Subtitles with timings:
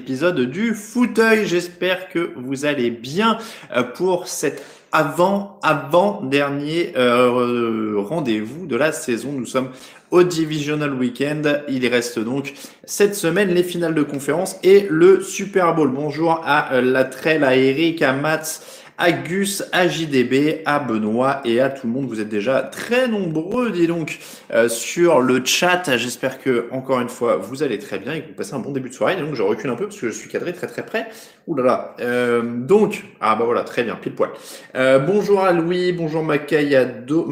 [0.00, 1.46] épisode du fauteuil.
[1.46, 3.36] J'espère que vous allez bien
[3.76, 9.30] euh, pour cet avant avant dernier euh, rendez-vous de la saison.
[9.32, 9.68] Nous sommes
[10.10, 11.64] au Divisional Weekend.
[11.68, 15.92] Il reste donc cette semaine les finales de conférence et le Super Bowl.
[15.94, 17.08] Bonjour à euh, la
[17.46, 18.62] à Eric, à Mats,
[19.00, 22.06] à Gus, à JDB, à Benoît et à tout le monde.
[22.06, 24.18] Vous êtes déjà très nombreux, dis donc,
[24.52, 25.96] euh, sur le chat.
[25.96, 28.72] J'espère que, encore une fois, vous allez très bien et que vous passez un bon
[28.72, 29.16] début de soirée.
[29.16, 31.08] Donc, je recule un peu parce que je suis cadré très très près.
[31.46, 31.96] Ouh là là.
[32.00, 34.30] Euh, donc, ah bah voilà, très bien, pile poil.
[34.76, 37.26] Euh, bonjour à Louis, bonjour Makaido,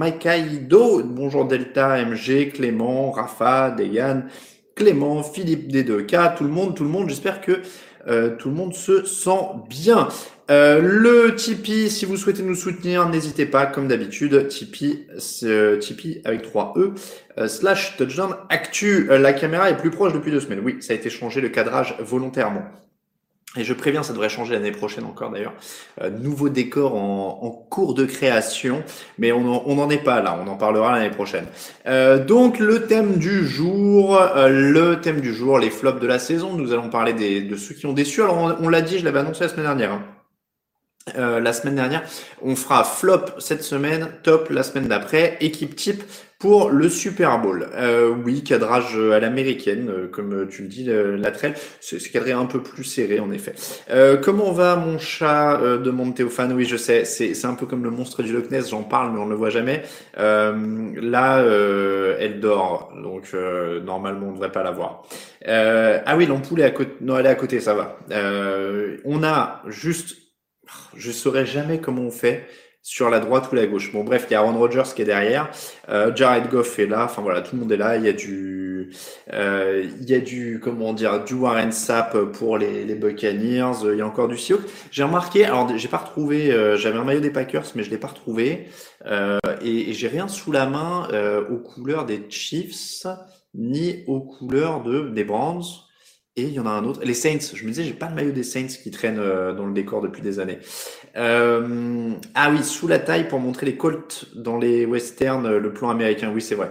[1.05, 4.23] bonjour Delta, MG, Clément, Rafa, Degan,
[4.75, 7.11] Clément, Philippe D2K, tout le monde, tout le monde.
[7.11, 7.61] J'espère que
[8.09, 10.09] euh, tout le monde se sent bien.
[10.51, 16.23] Euh, le Tipeee, si vous souhaitez nous soutenir, n'hésitez pas, comme d'habitude, Tipeee, c'est Tipeee
[16.25, 16.95] avec 3 E,
[17.39, 19.11] euh, slash touchdown actu.
[19.11, 20.61] Euh, la caméra est plus proche depuis deux semaines.
[20.65, 22.65] Oui, ça a été changé le cadrage volontairement.
[23.57, 25.55] Et je préviens, ça devrait changer l'année prochaine encore d'ailleurs.
[26.03, 28.83] Euh, nouveau décor en, cours de création,
[29.19, 31.47] mais on n'en est pas là, on en parlera l'année prochaine.
[31.87, 36.19] Euh, donc le thème du jour, euh, le thème du jour, les flops de la
[36.19, 36.55] saison.
[36.55, 38.23] Nous allons parler de ceux qui ont déçu.
[38.23, 39.93] Alors on, on l'a dit, je l'avais annoncé la semaine dernière.
[39.93, 40.18] hein.
[41.17, 42.03] Euh, la semaine dernière.
[42.43, 46.03] On fera flop cette semaine, top la semaine d'après, équipe type
[46.39, 47.67] pour le Super Bowl.
[47.75, 52.31] Euh, oui, cadrage à l'américaine, euh, comme tu le dis, le- la trail, c'est cadré
[52.31, 53.55] un peu plus serré en effet.
[53.91, 57.83] Euh, comment va mon chat euh, demande Théophane Oui, je sais, c'est un peu comme
[57.83, 59.83] le monstre du Loch Ness, j'en parle mais on ne le voit jamais.
[60.19, 65.03] Euh, là, euh, elle dort, donc euh, normalement on ne devrait pas la voir.
[65.49, 66.93] Euh, ah oui, l'ampoule est à côté.
[67.01, 67.99] Non, elle est à côté, ça va.
[68.13, 70.17] Euh, on a juste
[70.97, 72.47] je saurais jamais comment on fait
[72.83, 73.93] sur la droite ou la gauche.
[73.93, 75.51] Bon, bref, il y a Aaron Rodgers qui est derrière,
[75.89, 77.97] euh, Jared Goff est là, enfin voilà, tout le monde est là.
[77.97, 78.91] Il y a du,
[79.33, 83.73] euh, il y a du, comment dire, du Warren Sapp pour les, Buccaneers.
[83.85, 84.63] Il y a encore du Seahawks.
[84.91, 87.99] J'ai remarqué, alors j'ai pas retrouvé, euh, j'avais un maillot des Packers, mais je l'ai
[87.99, 88.69] pas retrouvé,
[89.07, 93.07] euh, et, et j'ai rien sous la main euh, aux couleurs des Chiefs
[93.55, 95.63] ni aux couleurs de des Browns.
[96.39, 97.01] Et il y en a un autre.
[97.03, 97.53] Les Saints.
[97.53, 100.01] Je me disais, j'ai pas de maillot des Saints qui traîne euh, dans le décor
[100.01, 100.61] depuis des années.
[101.17, 105.73] Euh, ah oui, sous la taille pour montrer les Colts dans les westerns, euh, le
[105.73, 106.31] plan américain.
[106.33, 106.71] Oui, c'est vrai.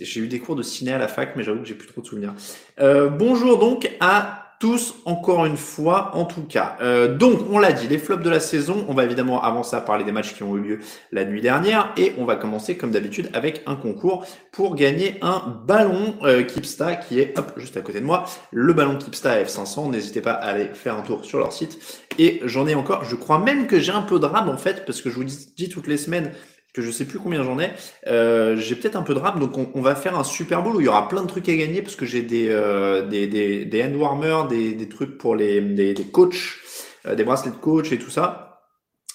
[0.00, 2.00] J'ai eu des cours de ciné à la fac, mais j'avoue que j'ai plus trop
[2.00, 2.34] de souvenirs.
[2.78, 6.76] Bonjour donc à tous encore une fois en tout cas.
[6.80, 9.80] Euh, donc on l'a dit, les flops de la saison, on va évidemment avant ça
[9.80, 10.78] parler des matchs qui ont eu lieu
[11.12, 15.62] la nuit dernière et on va commencer comme d'habitude avec un concours pour gagner un
[15.66, 19.90] ballon euh, Kipsta qui est hop, juste à côté de moi, le ballon Kipsta F500,
[19.90, 21.78] n'hésitez pas à aller faire un tour sur leur site
[22.18, 24.84] et j'en ai encore, je crois même que j'ai un peu de rame en fait
[24.84, 26.32] parce que je vous dis toutes les semaines
[26.78, 27.70] que je sais plus combien j'en ai.
[28.06, 30.76] Euh, j'ai peut-être un peu de rame, donc on, on va faire un Super Bowl
[30.76, 33.26] où il y aura plein de trucs à gagner parce que j'ai des, euh, des,
[33.26, 36.58] des, des hand warmers, des, des trucs pour les des, des coachs,
[37.06, 38.60] euh, des bracelets de coach et tout ça.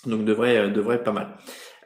[0.06, 1.38] Donc devrait euh, devrait pas mal.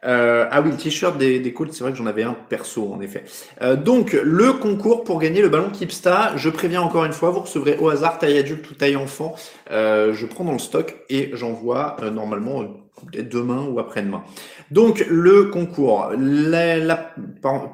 [0.06, 2.92] Euh, ah oui, le t-shirt des, des Colts, c'est vrai que j'en avais un perso
[2.94, 3.24] en effet.
[3.62, 7.42] Euh, donc le concours pour gagner le ballon Kipsta, je préviens encore une fois, vous
[7.42, 9.36] recevrez au hasard taille adulte ou taille enfant.
[9.70, 14.24] Je prends dans le stock et j'envoie normalement peut-être demain ou après-demain.
[14.72, 16.12] Donc le concours,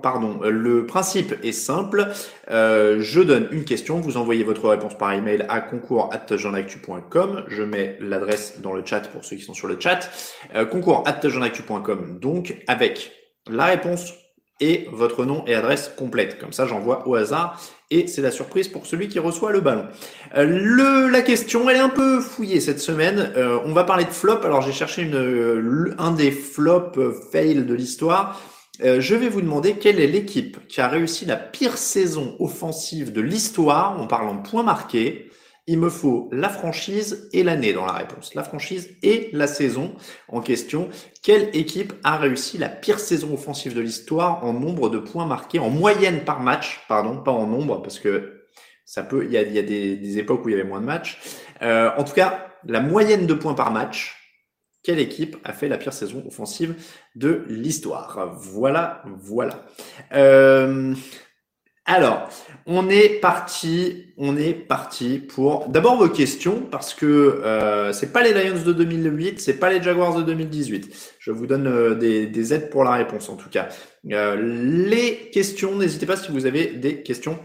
[0.01, 2.07] pardon, le principe est simple.
[2.51, 7.45] Euh, je donne une question, vous envoyez votre réponse par email à concours@jeanactu.com.
[7.47, 10.09] Je mets l'adresse dans le chat pour ceux qui sont sur le chat.
[10.55, 12.19] Euh, concours@jeanactu.com.
[12.19, 13.11] Donc avec
[13.49, 14.13] la réponse
[14.59, 16.37] et votre nom et adresse complète.
[16.39, 17.59] Comme ça, j'envoie au hasard
[17.93, 19.85] et c'est la surprise pour celui qui reçoit le ballon.
[20.35, 23.31] Euh, le, la question, elle est un peu fouillée cette semaine.
[23.37, 24.39] Euh, on va parler de flop.
[24.43, 26.99] Alors j'ai cherché euh, un des flops
[27.31, 28.41] fail de l'histoire.
[28.79, 33.21] Je vais vous demander quelle est l'équipe qui a réussi la pire saison offensive de
[33.21, 35.29] l'histoire en parlant de points marqués.
[35.65, 38.35] Il me faut la franchise et l'année dans la réponse.
[38.35, 39.93] La franchise et la saison
[40.27, 40.89] en question.
[41.21, 45.59] Quelle équipe a réussi la pire saison offensive de l'histoire en nombre de points marqués,
[45.59, 48.43] en moyenne par match, pardon, pas en nombre, parce que
[48.85, 50.81] ça peut, il y a, y a des, des, époques où il y avait moins
[50.81, 51.19] de matchs.
[51.61, 54.19] Euh, en tout cas, la moyenne de points par match.
[54.83, 56.75] Quelle équipe a fait la pire saison offensive
[57.15, 58.33] de l'histoire?
[58.35, 59.65] Voilà, voilà.
[60.13, 60.93] Euh,
[61.85, 62.29] alors,
[62.65, 68.23] on est parti, on est parti pour d'abord vos questions parce que euh, c'est pas
[68.23, 71.15] les Lions de 2008, c'est pas les Jaguars de 2018.
[71.19, 73.67] Je vous donne euh, des, des, aides pour la réponse en tout cas.
[74.09, 77.37] Euh, les questions, n'hésitez pas si vous avez des questions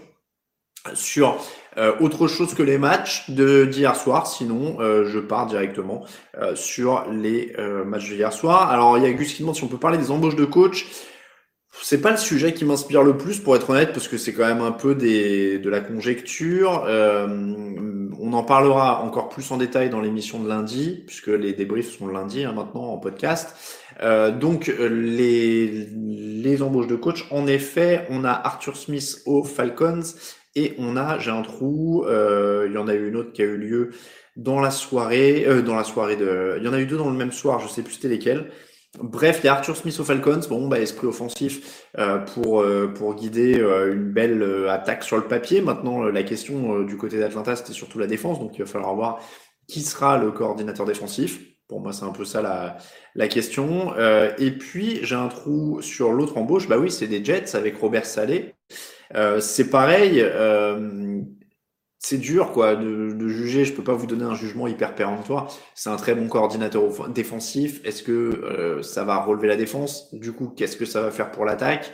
[0.94, 1.44] sur
[1.76, 4.28] euh, autre chose que les matchs de d'hier soir.
[4.28, 6.04] Sinon, je pars directement
[6.54, 7.52] sur les
[7.84, 8.70] matchs d'hier soir.
[8.70, 10.86] Alors, il y a Gus qui demande si on peut parler des embauches de coach
[11.82, 14.46] c'est pas le sujet qui m'inspire le plus, pour être honnête, parce que c'est quand
[14.46, 16.84] même un peu des, de la conjecture.
[16.86, 17.26] Euh,
[18.20, 22.08] on en parlera encore plus en détail dans l'émission de lundi, puisque les débriefs sont
[22.08, 23.54] lundi hein, maintenant en podcast.
[24.02, 30.02] Euh, donc les, les embauches de coach, en effet, on a Arthur Smith aux Falcons
[30.54, 33.42] et on a, j'ai un trou, euh, il y en a eu une autre qui
[33.42, 33.90] a eu lieu
[34.36, 37.10] dans la soirée, euh, dans la soirée de, il y en a eu deux dans
[37.10, 38.50] le même soir, je sais plus c'était lesquels.
[38.96, 42.88] Bref, il y a Arthur Smith aux Falcons, bon, bah, esprit offensif euh, pour, euh,
[42.88, 45.60] pour guider euh, une belle euh, attaque sur le papier.
[45.60, 49.20] Maintenant, la question du côté d'Atlanta, c'était surtout la défense, donc il va falloir voir
[49.68, 51.40] qui sera le coordinateur défensif.
[51.68, 52.78] Pour moi, c'est un peu ça la,
[53.14, 53.94] la question.
[54.38, 56.66] et puis, j'ai un trou sur l'autre embauche.
[56.66, 58.54] Bah oui, c'est des Jets avec Robert Salé.
[59.40, 60.24] c'est pareil
[62.08, 63.66] c'est dur quoi de, de, juger.
[63.66, 65.52] Je peux pas vous donner un jugement hyper péremptoire.
[65.74, 67.80] C'est un très bon coordinateur défensif.
[67.84, 70.14] Est-ce que euh, ça va relever la défense?
[70.14, 71.92] Du coup, qu'est-ce que ça va faire pour l'attaque?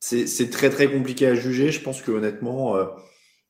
[0.00, 1.70] C'est très très compliqué à juger.
[1.70, 2.84] Je pense que honnêtement, euh,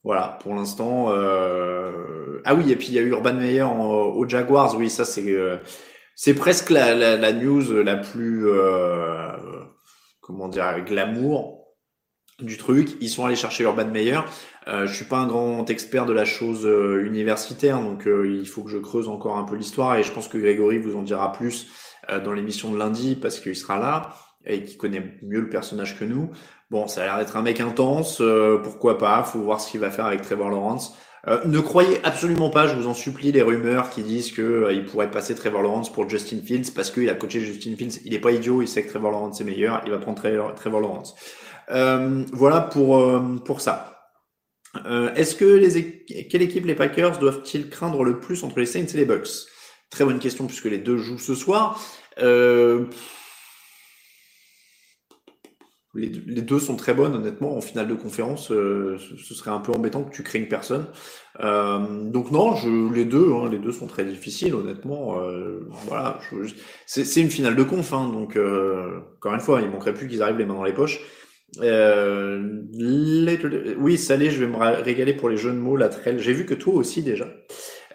[0.04, 1.06] voilà, pour l'instant.
[1.10, 2.40] Euh...
[2.44, 4.76] Ah oui, et puis il y a Urban Meyer aux Jaguars.
[4.76, 5.56] Oui, ça c'est euh,
[6.14, 9.32] c'est presque la, la, la, news la plus euh,
[10.20, 11.62] comment dire glamour
[12.40, 12.90] du truc.
[13.00, 14.20] Ils sont allés chercher Urban Meyer.
[14.68, 18.46] Euh, je suis pas un grand expert de la chose euh, universitaire, donc euh, il
[18.46, 21.02] faut que je creuse encore un peu l'histoire et je pense que Grégory vous en
[21.02, 21.68] dira plus
[22.10, 24.14] euh, dans l'émission de lundi parce qu'il sera là
[24.46, 26.30] et qu'il connaît mieux le personnage que nous.
[26.70, 28.22] Bon, ça a l'air d'être un mec intense,
[28.62, 30.96] pourquoi pas, faut voir ce qu'il va faire avec Trevor Lawrence.
[31.44, 35.10] ne croyez absolument pas, je vous en supplie, les rumeurs qui disent que il pourrait
[35.10, 38.00] passer Trevor Lawrence pour Justin Fields parce qu'il a coaché Justin Fields.
[38.06, 40.54] Il est pas idiot, il sait que Trevor Lawrence est meilleur, il va prendre Trevor,
[40.54, 41.14] Trevor Lawrence.
[41.68, 43.91] voilà pour pour ça.
[44.86, 48.86] Euh, est-ce que les quelle équipe les Packers doivent-ils craindre le plus entre les Saints
[48.86, 49.28] et les Bucks?
[49.90, 51.80] Très bonne question puisque les deux jouent ce soir.
[52.18, 52.86] Euh...
[55.94, 57.54] Les, deux sont très bonnes, honnêtement.
[57.54, 60.86] En finale de conférence, euh, ce serait un peu embêtant que tu une personne.
[61.38, 62.54] Donc non,
[62.90, 65.20] les deux, hein, les deux sont très difficiles, honnêtement.
[65.86, 66.18] Voilà,
[66.86, 70.38] c'est une finale de conf, hein, donc encore une fois, il manquerait plus qu'ils arrivent
[70.38, 70.98] les mains dans les poches.
[71.60, 72.62] Euh,
[73.78, 76.18] Oui, Salé, je vais me régaler pour les jeux de mots, la trail.
[76.18, 77.28] J'ai vu que toi aussi déjà.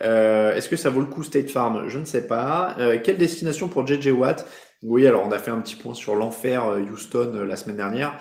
[0.04, 1.88] Euh, Est-ce que ça vaut le coup State Farm?
[1.88, 2.76] Je ne sais pas.
[2.80, 4.48] Euh, quelle destination pour JJ Watt?
[4.84, 7.78] Oui, alors on a fait un petit point sur l'enfer euh, Houston euh, la semaine
[7.78, 8.18] dernière.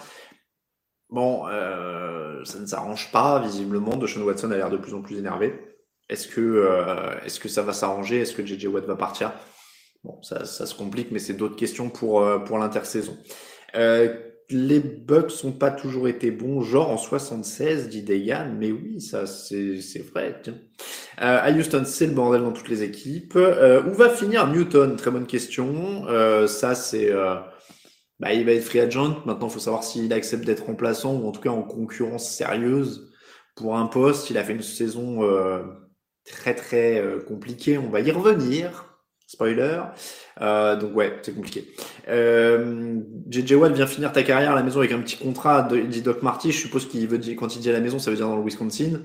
[1.11, 1.45] Bon,
[2.45, 3.97] ça ne s'arrange pas visiblement.
[3.97, 5.55] Deshaun Watson a l'air de plus en plus énervé.
[6.09, 6.69] Est-ce que,
[7.25, 8.23] est-ce que ça va s'arranger?
[8.23, 9.33] Est-ce que JJ Watt va partir?
[10.03, 13.17] Bon, ça, ça se complique, mais c'est d'autres questions pour, pour l'intersaison.
[13.77, 14.15] Euh,
[14.51, 19.27] les bugs sont pas toujours été bons, genre en 76, dit Degan, mais oui, ça
[19.27, 19.81] c'est
[20.13, 20.41] vrai.
[20.43, 20.59] Tiens.
[21.21, 23.37] Euh, à Houston, c'est le bordel dans toutes les équipes.
[23.37, 24.97] Euh, où va finir Newton?
[24.97, 26.07] Très bonne question.
[26.09, 27.11] Euh, ça c'est,
[28.21, 29.23] bah, il va être free agent.
[29.27, 33.13] Maintenant, il faut savoir s'il accepte d'être remplaçant ou en tout cas en concurrence sérieuse
[33.57, 34.31] pour un poste.
[34.31, 35.23] Il a fait une saison
[36.25, 37.79] très très compliquée.
[37.79, 38.86] On va y revenir.
[39.27, 39.81] Spoiler.
[40.41, 41.67] Euh, donc ouais, c'est compliqué.
[42.09, 46.03] Euh, JJ Watt vient finir ta carrière à la maison avec un petit contrat, dit
[46.03, 46.53] Doc Marty.
[46.53, 48.37] Je suppose qu'il veut dire, quand il dit à la maison, ça veut dire dans
[48.37, 49.03] le Wisconsin.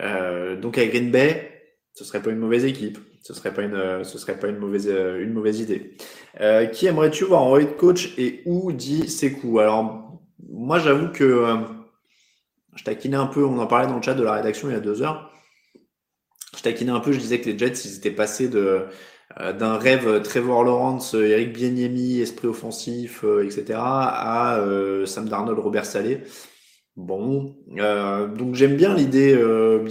[0.00, 1.62] Euh, donc à Green Bay,
[1.94, 2.98] ce serait pas une mauvaise équipe.
[3.22, 5.96] Ce serait pas une, ce serait pas une mauvaise, une mauvaise idée.
[6.40, 9.60] Euh, qui aimerais-tu voir en head coach et où dit Sekou?
[9.60, 10.04] Alors
[10.50, 11.56] moi, j'avoue que euh,
[12.76, 13.44] je taquinais un peu.
[13.44, 15.30] On en parlait dans le chat de la rédaction il y a deux heures.
[16.56, 17.12] Je taquinais un peu.
[17.12, 18.80] Je disais que les Jets, ils étaient passés de euh,
[19.40, 25.86] d'un rêve Trevor Lawrence, Eric Bieniemy, esprit offensif, euh, etc., à euh, Sam Darnold, Robert
[25.86, 26.20] Salé.
[26.96, 29.84] Bon, euh, donc j'aime bien l'idée euh.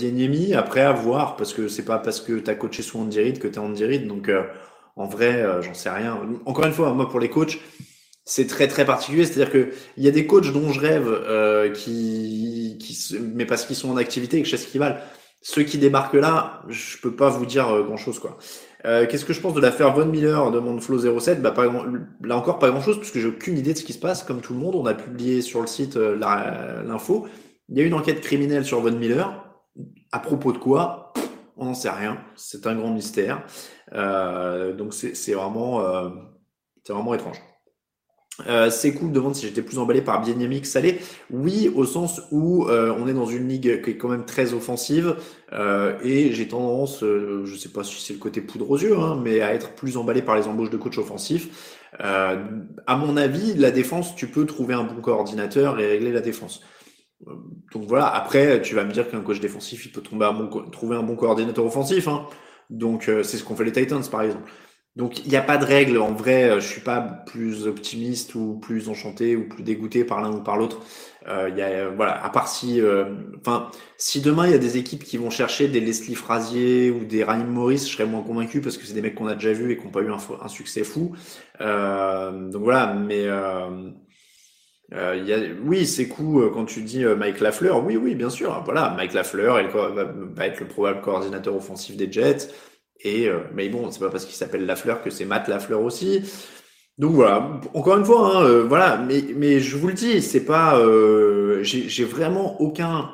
[0.55, 3.47] Après à voir, parce que c'est pas parce que t'as coaché sous Andy Reid que
[3.47, 4.07] t'es Andy Reid.
[4.07, 4.31] Donc
[4.95, 6.19] en vrai, j'en sais rien.
[6.45, 7.59] Encore une fois, moi pour les coachs,
[8.25, 9.25] c'est très très particulier.
[9.25, 13.65] C'est-à-dire que il y a des coachs dont je rêve euh, qui, qui, mais parce
[13.65, 14.97] qu'ils sont en activité et que je sais ce qu'ils valent.
[15.41, 18.37] Ceux qui débarquent là, je peux pas vous dire euh, grand chose quoi.
[18.85, 21.65] Euh, Qu'est-ce que je pense de l'affaire Von Miller demande Flo 07 Bah pas
[22.23, 24.23] là encore pas grand chose puisque j'ai aucune idée de ce qui se passe.
[24.23, 26.15] Comme tout le monde, on a publié sur le site euh,
[26.85, 27.27] l'info.
[27.69, 29.45] Il y a une enquête criminelle sur Von Miller.
[30.11, 31.13] À propos de quoi?
[31.55, 32.17] On n'en sait rien.
[32.35, 33.45] C'est un grand mystère.
[33.93, 36.09] Euh, donc c'est vraiment euh,
[36.87, 37.37] vraiment étrange.
[38.47, 40.99] Euh, c'est cool demande si j'étais plus emballé par Bieniemi Salé.
[41.29, 44.53] Oui, au sens où euh, on est dans une ligue qui est quand même très
[44.53, 45.15] offensive
[45.51, 48.97] euh, et j'ai tendance, euh, je sais pas si c'est le côté poudre aux yeux,
[48.97, 51.79] hein, mais à être plus emballé par les embauches de coach offensifs.
[51.99, 56.61] à mon avis, la défense, tu peux trouver un bon coordinateur et régler la défense.
[57.71, 58.07] Donc voilà.
[58.07, 62.07] Après, tu vas me dire qu'un coach défensif, il peut trouver un bon coordinateur offensif.
[62.07, 62.25] Hein.
[62.69, 64.51] Donc c'est ce qu'ont fait les Titans, par exemple.
[64.95, 65.97] Donc il n'y a pas de règle.
[65.97, 70.21] En vrai, euh, je suis pas plus optimiste ou plus enchanté ou plus dégoûté par
[70.21, 70.81] l'un ou par l'autre.
[71.27, 73.05] Euh, y a euh, voilà, à part si, euh,
[73.39, 77.05] enfin, si demain il y a des équipes qui vont chercher des Leslie Frazier ou
[77.05, 79.53] des Raheem Morris, je serais moins convaincu parce que c'est des mecs qu'on a déjà
[79.53, 81.15] vus et qui n'ont pas eu un, succès fou.
[81.59, 83.27] donc voilà, mais
[84.93, 87.83] euh, y a, oui, c'est cool quand tu dis Mike Lafleur.
[87.83, 88.61] Oui, oui, bien sûr.
[88.65, 92.49] Voilà, Mike Lafleur va, va être le probable coordinateur offensif des Jets.
[93.03, 96.23] Et euh, mais bon, c'est pas parce qu'il s'appelle Lafleur que c'est Matt Lafleur aussi.
[96.99, 100.45] Donc voilà, encore une fois, hein, euh, voilà, mais, mais je vous le dis, c'est
[100.45, 103.09] pas, euh, j'ai vraiment aucun,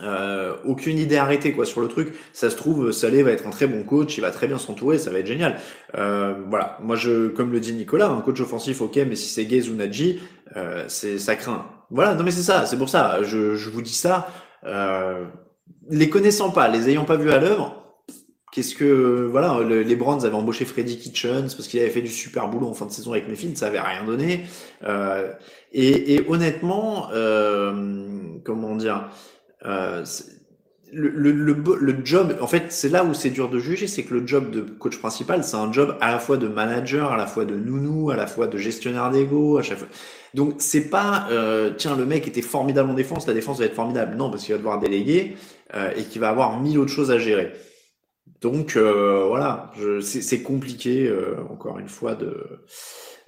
[0.00, 2.12] euh, aucune idée arrêtée quoi sur le truc.
[2.32, 4.98] Ça se trouve, Salé va être un très bon coach, il va très bien s'entourer,
[4.98, 5.60] ça va être génial.
[5.96, 9.46] Euh, voilà, moi je, comme le dit Nicolas, un coach offensif, ok, mais si c'est
[9.46, 10.20] Gaze ou Nadji,
[10.56, 11.66] euh, c'est ça craint.
[11.90, 14.26] Voilà, non mais c'est ça, c'est pour ça, je, je vous dis ça.
[15.88, 17.81] les connaissant pas, les ayant pas vus à l'œuvre,
[18.52, 22.48] Qu'est-ce que voilà, les Browns avaient embauché Freddy Kitchens parce qu'il avait fait du super
[22.48, 24.44] boulot en fin de saison avec Mayfield, ça avait rien donné.
[24.84, 25.32] Euh,
[25.72, 27.72] et, et, honnêtement, euh,
[28.44, 29.08] comment dire,
[29.64, 30.04] euh,
[30.92, 31.32] le, le,
[31.80, 34.50] le, job, en fait, c'est là où c'est dur de juger, c'est que le job
[34.50, 37.54] de coach principal, c'est un job à la fois de manager, à la fois de
[37.54, 39.88] nounou, à la fois de gestionnaire d'ego, à chaque fois.
[40.34, 43.74] Donc c'est pas, euh, tiens, le mec était formidable en défense, la défense va être
[43.74, 44.16] formidable.
[44.16, 45.36] Non, parce qu'il va devoir déléguer
[45.74, 47.52] euh, et qu'il va avoir mille autres choses à gérer.
[48.42, 49.70] Donc euh, voilà,
[50.00, 52.60] c'est compliqué, euh, encore une fois, de,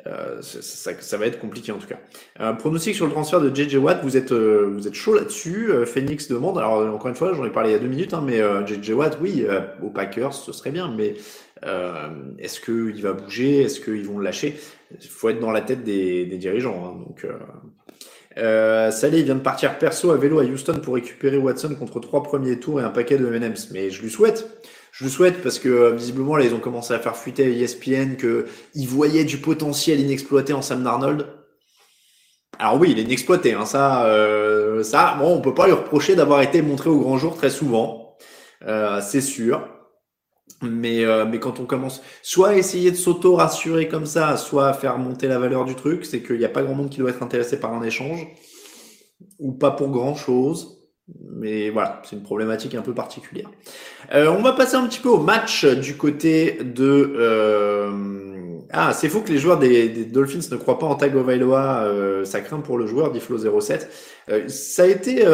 [0.08, 2.00] euh, ça, ça, va être compliqué en tout cas.
[2.40, 5.70] Euh, pronostic sur le transfert de JJ Watt, vous êtes, vous êtes chaud là-dessus.
[5.86, 8.24] Phoenix demande, alors encore une fois, j'en ai parlé il y a deux minutes, hein,
[8.26, 9.46] mais JJ Watt, oui,
[9.82, 11.14] aux Packers, ce serait bien, mais
[12.40, 13.62] est-ce qu'il va bouger?
[13.62, 14.56] Est-ce qu'ils vont le lâcher?
[15.00, 16.84] Il faut être dans la tête des, des dirigeants.
[16.86, 17.24] Hein, donc
[18.36, 22.22] euh, Salé vient de partir perso à vélo à Houston pour récupérer Watson contre trois
[22.22, 23.70] premiers tours et un paquet de M&M's.
[23.70, 24.48] Mais je lui souhaite.
[24.96, 28.16] Je le souhaite parce que euh, visiblement là ils ont commencé à faire fuiter ESPN
[28.16, 31.26] qu'ils voyaient du potentiel inexploité en Sam Darnold.
[32.60, 36.14] Alors oui, il est inexploité, hein, ça, euh, ça, bon, on peut pas lui reprocher
[36.14, 38.16] d'avoir été montré au grand jour très souvent,
[38.66, 39.68] euh, c'est sûr.
[40.62, 44.72] Mais, euh, mais quand on commence soit à essayer de s'auto-rassurer comme ça, soit à
[44.72, 47.10] faire monter la valeur du truc, c'est qu'il n'y a pas grand monde qui doit
[47.10, 48.26] être intéressé par un échange,
[49.38, 50.73] ou pas pour grand chose.
[51.08, 53.50] Mais voilà, c'est une problématique un peu particulière.
[54.14, 57.14] Euh, on va passer un petit peu au match du côté de...
[57.16, 57.90] Euh...
[58.70, 61.84] Ah, c'est faux que les joueurs des, Dolphins ne croient pas en Tagovailoa.
[61.84, 63.86] Euh, ça craint pour le joueur, dit Flo07.
[64.30, 65.24] Euh, ça a été...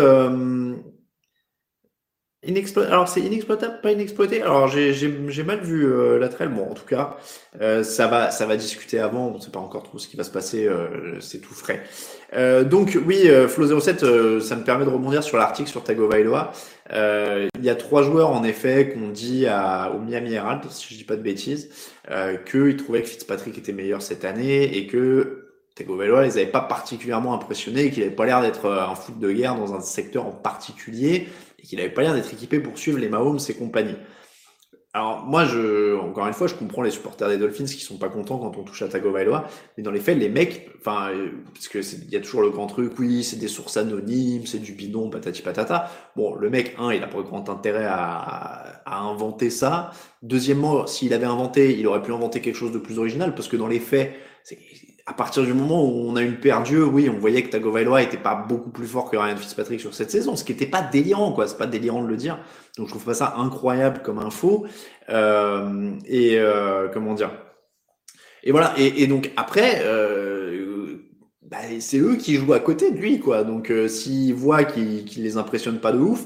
[2.49, 4.41] Euh, alors c'est inexploitable, pas inexploité?
[4.41, 6.55] Alors j'ai mal vu euh, la traîne.
[6.55, 7.17] Bon, en tout cas,
[7.61, 9.29] euh, ça va ça va discuter avant.
[9.29, 10.67] On ne sait pas encore trop ce qui va se passer.
[10.67, 11.83] Euh, c'est tout frais.
[12.35, 16.53] Euh, donc oui, euh, Flo07, ça me permet de rebondir sur l'article sur Tagovailoa.
[16.93, 20.99] il y a trois joueurs en effet qu'on dit à, au Miami Herald, si je
[20.99, 21.69] dis pas de bêtises,
[22.51, 27.35] qu'ils trouvaient que Fitzpatrick était meilleur cette année et que Tagovailoa les avait pas particulièrement
[27.35, 31.29] impressionnés, qu'il avait pas l'air d'être un foot de guerre dans un secteur en particulier
[31.50, 33.95] et qu'il n'avait pas l'air d'être équipé pour suivre les Mahomes et compagnie.
[34.93, 38.09] Alors moi, je, encore une fois, je comprends les supporters des Dolphins qui sont pas
[38.09, 39.47] contents quand on touche à Tagovailoa,
[39.77, 41.13] mais dans les faits, les mecs, enfin,
[41.55, 44.59] parce que il y a toujours le grand truc, oui, c'est des sources anonymes, c'est
[44.59, 45.89] du bidon, patati patata.
[46.17, 49.93] Bon, le mec, un, il a pas grand intérêt à, inventer ça.
[50.23, 53.57] Deuxièmement, s'il avait inventé, il aurait pu inventer quelque chose de plus original, parce que
[53.57, 54.13] dans les faits,
[55.11, 58.01] à partir du moment où on a une paire d'yeux, oui, on voyait que Tagovailoa
[58.03, 60.83] était pas beaucoup plus fort que Ryan Fitzpatrick sur cette saison, ce qui était pas
[60.83, 61.49] délirant, quoi.
[61.49, 62.39] C'est pas délirant de le dire.
[62.79, 64.67] Donc je trouve pas ça incroyable comme info.
[65.09, 67.33] Euh, et euh, comment dire?
[68.45, 68.73] Et voilà.
[68.79, 70.99] Et, et donc après, euh,
[71.43, 73.43] bah, c'est eux qui jouent à côté de lui, quoi.
[73.43, 76.25] Donc euh, s'ils voient qu'il qu les impressionne pas de ouf,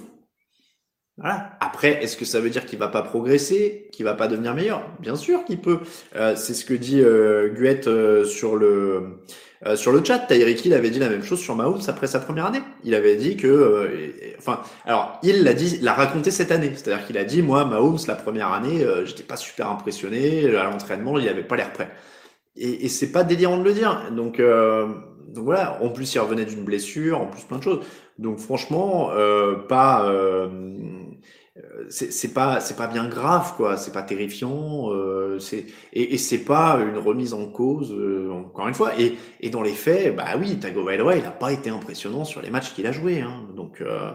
[1.16, 1.56] Voilà.
[1.60, 4.82] Après, est-ce que ça veut dire qu'il va pas progresser, qu'il va pas devenir meilleur?
[4.98, 5.78] Bien sûr qu'il peut.
[6.16, 9.20] Euh, c'est ce que dit euh, Guette euh, sur le
[9.64, 10.18] euh, sur le chat.
[10.18, 12.62] Tyreek Hill avait dit la même chose sur Mahomes après sa première année.
[12.82, 16.72] Il avait dit que, euh, enfin, alors il l'a dit, l'a raconté cette année.
[16.74, 21.18] C'est-à-dire qu'il a dit, moi, Mahomes la première année, j'étais pas super impressionné à l'entraînement,
[21.18, 21.90] il avait pas l'air prêt.
[22.56, 24.10] Et, et c'est pas délirant de le dire.
[24.10, 24.40] Donc
[25.34, 27.80] donc voilà, en plus il revenait d'une blessure, en plus plein de choses.
[28.18, 30.48] Donc franchement, euh, pas, euh,
[31.88, 36.44] c'est pas, c'est pas bien grave quoi, c'est pas terrifiant, euh, c'est et, et c'est
[36.44, 38.98] pas une remise en cause euh, encore une fois.
[38.98, 42.50] Et, et dans les faits, bah oui, Tagovailoa il a pas été impressionnant sur les
[42.50, 43.48] matchs qu'il a joué, hein.
[43.54, 44.10] donc euh,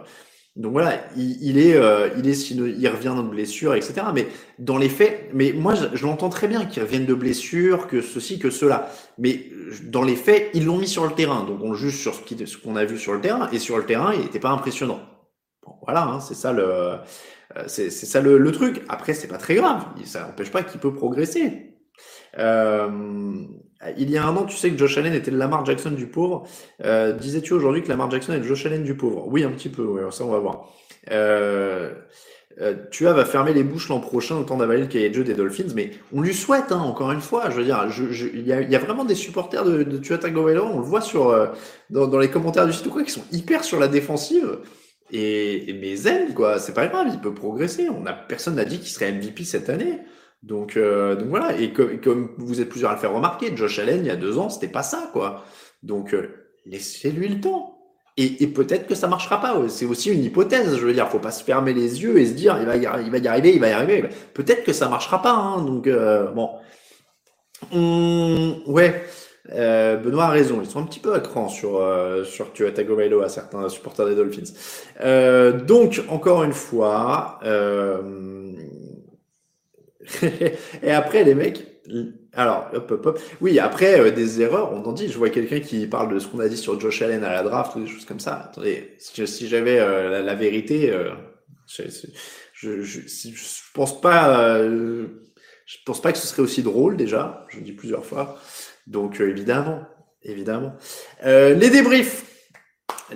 [0.56, 4.02] donc voilà, il, est, euh, il est, il revient de blessure, etc.
[4.14, 4.28] Mais
[4.58, 8.40] dans les faits, mais moi je, l'entends très bien qu'il revienne de blessure, que ceci,
[8.40, 8.92] que cela.
[9.18, 9.46] Mais
[9.84, 12.76] dans les faits, ils l'ont mis sur le terrain, donc on juge sur ce qu'on
[12.76, 15.00] a vu sur le terrain, et sur le terrain, il n'était pas impressionnant.
[15.66, 16.98] Bon, voilà, hein, c'est ça le, euh,
[17.68, 18.84] c'est ça le, le, truc.
[18.90, 21.76] Après, c'est pas très grave, ça n'empêche pas qu'il peut progresser.
[22.38, 23.34] Euh,
[23.98, 26.08] il y a un an, tu sais que Josh Allen était le Lamar Jackson du
[26.08, 26.48] pauvre.
[26.84, 29.28] Euh, Disais-tu aujourd'hui que Lamar Jackson est le Josh Allen du pauvre?
[29.28, 30.70] Oui, un petit peu, ça on va voir.
[31.12, 31.94] Euh,
[32.62, 35.72] euh, va fermer les bouches l'an prochain autant d'avaler le cahier de jeu des Dolphins,
[35.76, 37.50] mais on lui souhaite, hein, encore une fois.
[37.50, 37.88] Je veux dire,
[38.34, 41.02] il, y a, y a, vraiment des supporters de, de Tua Tagovailoa, on le voit
[41.02, 41.48] sur euh,
[41.90, 44.60] dans, dans, les commentaires du site ou quoi, qui sont hyper sur la défensive.
[45.12, 47.90] Et, et mais zen, quoi, c'est pas grave, il peut progresser.
[47.90, 50.00] On a personne n'a dit qu'il serait MVP cette année.
[50.44, 53.80] Donc, euh, donc voilà, et comme, comme, vous êtes plusieurs à le faire remarquer, Josh
[53.80, 55.44] Allen, il y a deux ans, c'était pas ça, quoi.
[55.84, 57.76] Donc, euh, laissez-lui le temps.
[58.18, 59.58] Et, et peut-être que ça marchera pas.
[59.70, 60.76] C'est aussi une hypothèse.
[60.76, 62.82] Je veux dire, faut pas se fermer les yeux et se dire, il va y,
[63.06, 64.10] il va y arriver, il va y arriver.
[64.34, 65.32] Peut-être que ça marchera pas.
[65.32, 66.50] Hein, donc, euh, bon.
[67.72, 69.06] Hum, ouais.
[69.54, 72.72] Euh, Benoît a raison, ils sont un petit peu à cran sur, euh, sur Tua
[72.72, 74.54] Tagovailoa, certains supporters des Dolphins.
[75.02, 78.52] Euh, donc, encore une fois, euh,
[80.84, 81.66] et après, les mecs,
[82.34, 83.20] alors, hop, hop, hop.
[83.42, 85.10] Oui, après, des erreurs, on en dit.
[85.10, 87.42] Je vois quelqu'un qui parle de ce qu'on a dit sur Josh Allen à la
[87.42, 88.50] draft ou des choses comme ça.
[88.52, 90.94] Attendez, si, j'avais la, vérité,
[91.66, 91.84] je,
[92.54, 94.62] je, je, pense pas,
[95.70, 97.48] je pense pas que ce serait aussi drôle déjà.
[97.50, 98.40] Je le dis plusieurs fois.
[98.90, 99.84] Donc, euh, évidemment,
[100.24, 100.74] évidemment.
[101.24, 102.26] les débriefs.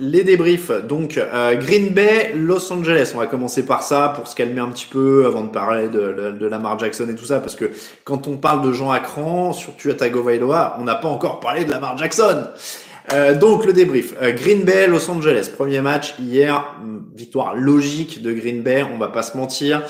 [0.00, 0.70] Les débriefs.
[0.88, 3.12] Donc, euh, Green Bay, Los Angeles.
[3.14, 6.12] On va commencer par ça pour se calmer un petit peu avant de parler de,
[6.12, 7.38] de, de Lamar Jackson et tout ça.
[7.40, 7.70] Parce que
[8.02, 11.70] quand on parle de Jean Acran, surtout à Tagovailoa, on n'a pas encore parlé de
[11.70, 12.48] Lamar Jackson.
[13.12, 14.14] Euh, donc, le débrief.
[14.20, 15.50] Euh, Green Bay, Los Angeles.
[15.54, 16.74] Premier match hier.
[17.14, 18.82] Victoire logique de Green Bay.
[18.82, 19.82] On va pas se mentir.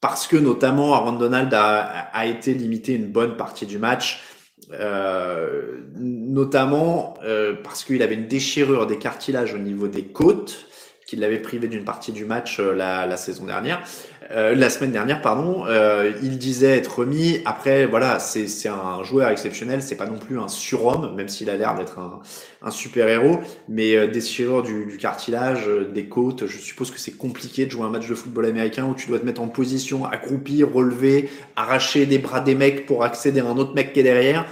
[0.00, 4.22] Parce que notamment, Aaron Donald a été limité une bonne partie du match.
[4.72, 10.66] Euh, notamment euh, parce qu'il avait une déchirure des cartilages au niveau des côtes
[11.06, 13.82] qui l'avait privé d'une partie du match euh, la, la, saison dernière,
[14.30, 15.64] euh, la semaine dernière, pardon.
[15.66, 17.40] Euh, il disait être remis.
[17.44, 19.82] Après, voilà, c'est un joueur exceptionnel.
[19.82, 22.20] C'est pas non plus un surhomme, même s'il a l'air d'être un,
[22.62, 23.40] un, super héros.
[23.68, 26.46] Mais euh, déchirure du, du, cartilage, des côtes.
[26.46, 29.18] Je suppose que c'est compliqué de jouer un match de football américain où tu dois
[29.18, 33.56] te mettre en position, accroupi, relever, arracher des bras des mecs pour accéder à un
[33.56, 34.46] autre mec qui est derrière.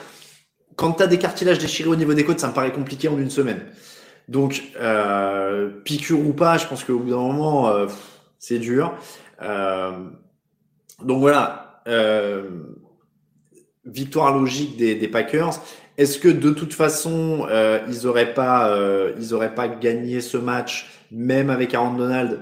[0.77, 3.19] Quand tu as des cartilages déchirés au niveau des côtes, ça me paraît compliqué en
[3.19, 3.61] une semaine.
[4.29, 7.87] Donc, euh, piqûre ou pas, je pense qu'au bout d'un moment, euh,
[8.39, 8.95] c'est dur.
[9.43, 9.93] Euh,
[11.03, 12.49] donc voilà, euh,
[13.85, 15.61] victoire logique des, Packers.
[15.99, 18.71] Est-ce que de toute façon, euh, ils auraient pas,
[19.55, 22.41] pas gagné ce match, même avec Aaron Donald?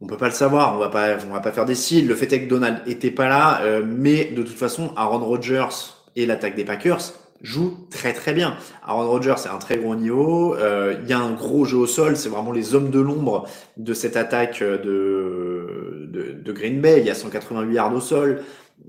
[0.00, 2.06] On peut pas le savoir, on va va pas faire des cils.
[2.06, 6.26] Le fait est que Donald était pas là, mais de toute façon, Aaron Rodgers et
[6.26, 8.56] l'attaque des Packers, joue très très bien.
[8.86, 10.54] Aaron Rodgers c'est un très gros niveau.
[10.54, 12.16] Il y a un gros jeu au sol.
[12.16, 13.48] C'est vraiment les hommes de l'ombre
[13.78, 15.55] de cette attaque de,
[16.42, 17.00] de, Green Bay.
[17.00, 18.42] Il y a 188 yards au sol.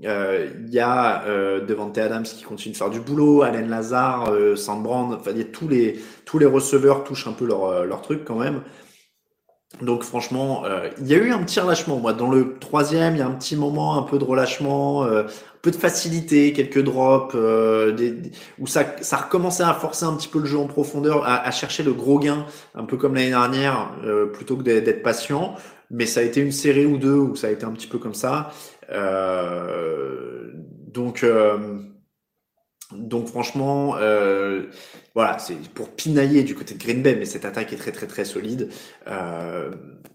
[0.04, 4.30] Euh, il y a euh, Devante Adams qui continue de faire du boulot, Allen Lazare,
[4.30, 7.64] euh, Sandbrand, enfin il y a tous les tous les receveurs touchent un peu leur
[7.64, 8.62] euh, leur truc quand même.
[9.82, 11.98] Donc franchement, euh, il y a eu un petit relâchement.
[11.98, 15.26] Moi, dans le troisième, il y a un petit moment, un peu de relâchement, un
[15.62, 17.34] peu de facilité, quelques drops,
[18.58, 21.50] où ça, ça recommençait à forcer un petit peu le jeu en profondeur, à, à
[21.50, 23.90] chercher le gros gain, un peu comme l'année dernière,
[24.32, 25.54] plutôt que d'être patient.
[25.90, 27.98] Mais ça a été une série ou deux où ça a été un petit peu
[27.98, 28.50] comme ça.
[28.90, 31.24] Euh, donc
[32.92, 34.62] donc franchement, euh,
[35.14, 38.06] voilà, c'est pour pinailler du côté de Green Bay, mais cette attaque est très très
[38.06, 38.70] très solide.
[39.08, 39.70] Euh,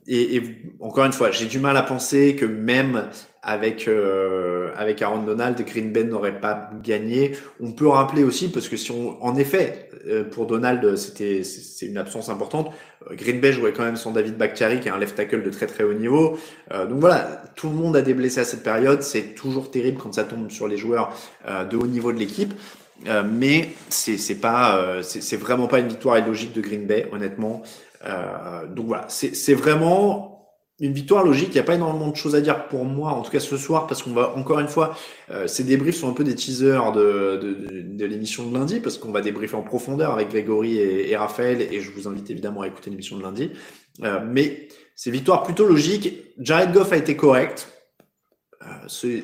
[0.08, 0.42] et,
[0.80, 3.10] encore une fois, j'ai du mal à penser que même
[3.44, 7.34] avec euh, avec Aaron Donald, Green Bay n'aurait pas gagné.
[7.62, 11.86] On peut rappeler aussi parce que si on, en effet, euh, pour Donald, c'était c'est
[11.86, 12.72] une absence importante.
[13.12, 15.68] Green Bay jouait quand même sans David Bakhtiari, qui est un left tackle de très
[15.68, 16.38] très haut niveau.
[16.72, 19.02] donc voilà, tout le monde a des blessés à cette période.
[19.02, 21.14] C'est toujours terrible quand ça tombe sur les joueurs
[21.70, 22.54] de haut niveau de l'équipe.
[23.26, 27.62] mais c'est c'est pas c'est vraiment pas une victoire illogique de Green Bay honnêtement
[28.74, 30.33] donc voilà c'est vraiment
[30.80, 31.50] une victoire logique.
[31.50, 33.58] Il n'y a pas énormément de choses à dire pour moi, en tout cas ce
[33.58, 34.96] soir, parce qu'on va encore une fois,
[35.30, 38.98] euh, ces débriefs sont un peu des teasers de, de, de, l'émission de lundi, parce
[38.98, 42.68] qu'on va débriefer en profondeur avec Grégory et, Raphaël, et je vous invite évidemment à
[42.68, 43.52] écouter l'émission de lundi.
[44.04, 46.34] Euh, mais c'est victoire plutôt logique.
[46.40, 47.70] Jared Goff a été correct.
[48.64, 49.22] Euh,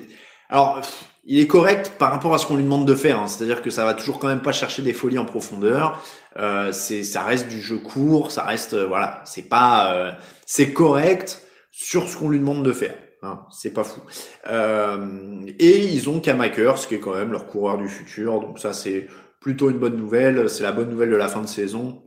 [0.50, 0.82] alors,
[1.30, 3.20] il est correct par rapport à ce qu'on lui demande de faire.
[3.20, 3.28] Hein.
[3.28, 6.04] C'est-à-dire que ça va toujours quand même pas chercher des folies en profondeur.
[6.38, 10.12] Euh, c'est, ça reste du jeu court, ça reste, euh, voilà, c'est pas, euh,
[10.48, 12.96] c'est correct sur ce qu'on lui demande de faire.
[13.22, 14.02] Hein, c'est pas fou.
[14.48, 18.40] Euh, et ils ont ce qui est quand même leur coureur du futur.
[18.40, 19.06] Donc ça, c'est
[19.40, 20.50] plutôt une bonne nouvelle.
[20.50, 22.02] C'est la bonne nouvelle de la fin de saison.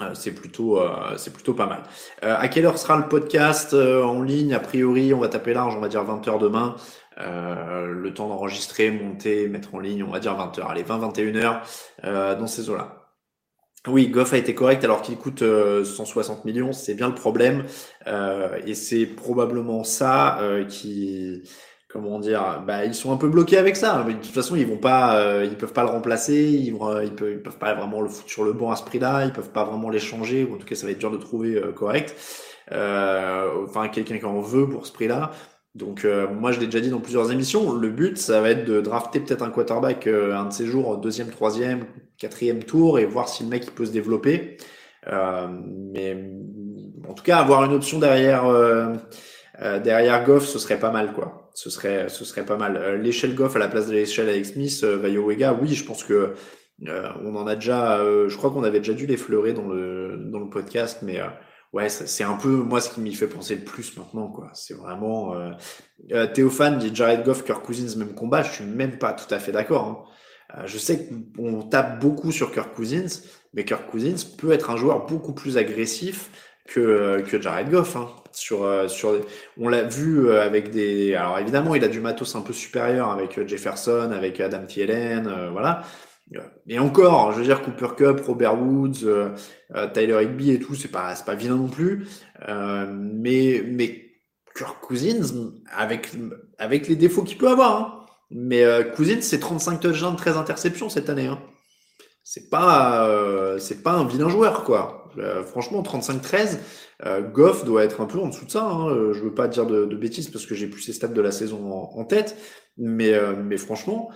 [0.00, 0.80] Euh, c'est plutôt,
[1.16, 1.82] c'est plutôt pas mal.
[2.22, 4.52] à quelle heure sera le podcast en ligne?
[4.54, 6.74] A priori, on va taper large, on va dire 20h demain.
[7.22, 10.66] Le temps d'enregistrer, monter, mettre en ligne, on va dire 20h.
[10.68, 13.02] Allez, 20-21h dans ces eaux-là.
[13.88, 17.64] Oui, Goff a été correct alors qu'il coûte 160 euh, millions, c'est bien le problème.
[18.06, 21.42] Euh, et c'est probablement ça euh, qui,
[21.88, 24.04] comment dire, bah, ils sont un peu bloqués avec ça.
[24.06, 27.32] Mais de toute façon, ils vont pas, euh, ils peuvent pas le remplacer, ils, peuvent,
[27.32, 29.64] ils peuvent pas vraiment le foutre sur le banc à ce prix-là, ils peuvent pas
[29.64, 32.14] vraiment l'échanger, ou en tout cas, ça va être dur de trouver correct.
[32.70, 35.32] enfin, quelqu'un qui en veut pour ce prix-là.
[35.74, 38.82] Donc moi je l'ai déjà dit dans plusieurs émissions, le but ça va être de
[38.82, 41.86] drafter peut-être un quarterback un de ces jours, deuxième, troisième,
[42.18, 44.58] quatrième tour et voir si le mec il peut se développer.
[45.08, 45.48] Euh,
[45.92, 46.16] mais
[47.08, 48.94] en tout cas, avoir une option derrière euh,
[49.60, 51.50] euh, derrière Goff, ce serait pas mal quoi.
[51.54, 53.00] Ce serait ce serait pas mal.
[53.02, 56.34] l'échelle Goff à la place de l'échelle avec Smith, Vega, oui, je pense que
[56.86, 57.98] on en a déjà.
[57.98, 61.20] je crois qu'on avait déjà dû l'effleurer dans le dans le podcast, mais
[61.72, 64.50] ouais, c'est un peu moi ce qui m'y fait penser le plus maintenant quoi.
[64.54, 65.34] C'est vraiment
[66.34, 68.42] Théophane dit Jared Goff, Kirk Cousins même combat.
[68.42, 69.86] Je suis même pas tout à fait d'accord.
[69.86, 70.12] Hein.
[70.58, 73.22] Euh, je sais qu'on tape beaucoup sur Kirk Cousins,
[73.54, 76.30] mais Kirk Cousins peut être un joueur beaucoup plus agressif
[76.66, 77.96] que, que Jared Goff.
[77.96, 78.08] Hein.
[78.32, 79.20] Sur, euh, sur,
[79.58, 81.14] on l'a vu euh, avec des.
[81.14, 85.82] Alors évidemment, il a du matos un peu supérieur avec Jefferson, avec Adam Thielen, voilà.
[86.66, 89.06] Et encore, je veux dire Cooper Cup, Robert Woods,
[89.92, 92.06] Tyler Higby et tout, c'est pas pas vilain non plus.
[92.48, 94.06] mais mais
[94.56, 96.10] Kirk Cousins avec
[96.58, 97.76] avec les défauts qu'il peut avoir.
[97.76, 101.26] Hein, mais euh, Cousins, c'est 35 touchdowns, 13 interceptions cette année.
[101.26, 101.38] Hein.
[102.24, 105.10] C'est pas, euh, c'est pas un vilain joueur, quoi.
[105.18, 106.58] Euh, franchement, 35-13,
[107.04, 108.64] euh, Goff doit être un peu en dessous de ça.
[108.64, 109.12] Hein.
[109.12, 111.70] Je veux pas dire de, bêtises parce que j'ai plus ses stats de la saison
[111.70, 112.36] en, tête.
[112.78, 114.10] Mais, mais franchement,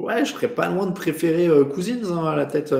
[0.00, 2.74] ouais, je serais pas loin de préférer Cousins hein, à la tête.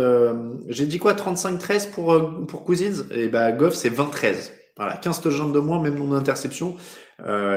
[0.69, 3.05] j'ai dit quoi 35-13 pour, pour Cousins?
[3.11, 4.51] Et bah, Goff, c'est 20-13.
[4.77, 6.77] Voilà, 15 touchdowns de moins, même non d'interception.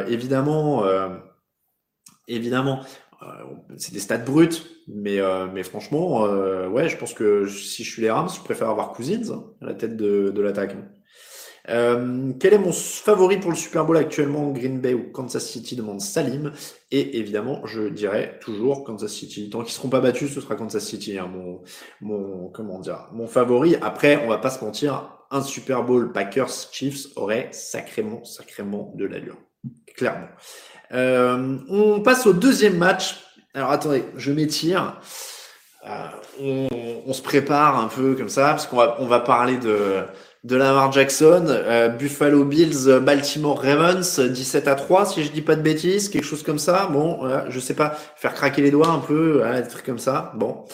[0.07, 0.83] évidemment
[2.27, 2.83] évidemment,
[3.21, 3.25] euh,
[3.77, 4.49] c'est des stats bruts,
[4.87, 8.41] mais, euh, mais franchement, euh, ouais, je pense que si je suis les Rams, je
[8.41, 10.75] préfère avoir Cousins hein, à la tête de, de l'attaque.
[11.65, 16.01] Quel est mon favori pour le Super Bowl actuellement, Green Bay ou Kansas City demande
[16.01, 16.51] Salim.
[16.91, 19.49] Et évidemment, je dirais toujours Kansas City.
[19.49, 21.31] Tant qu'ils seront pas battus, ce sera Kansas City, hein,
[22.01, 23.75] mon, comment dire, mon favori.
[23.81, 29.05] Après, on va pas se mentir, un Super Bowl Packers Chiefs aurait sacrément, sacrément de
[29.05, 29.37] l'allure.
[29.95, 30.27] Clairement.
[30.91, 33.23] Euh, on passe au deuxième match.
[33.53, 34.99] Alors attendez, je m'étire.
[35.87, 36.69] Euh,
[37.07, 40.03] on, se prépare un peu comme ça, parce qu'on va, on va parler de,
[40.43, 45.55] de Lamar Jackson, euh, Buffalo Bills, Baltimore Ravens, 17 à 3, si je dis pas
[45.55, 46.87] de bêtises, quelque chose comme ça.
[46.91, 50.33] Bon, je sais pas, faire craquer les doigts un peu, des trucs comme ça.
[50.35, 50.65] Bon,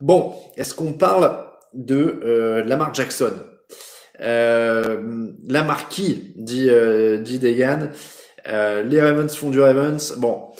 [0.00, 3.34] bon, est-ce qu'on parle de Lamar Jackson?
[4.18, 6.70] Lamar qui dit,
[7.20, 7.90] dit Degan?
[8.48, 10.16] Euh, les Ravens font du Ravens.
[10.18, 10.52] Bon,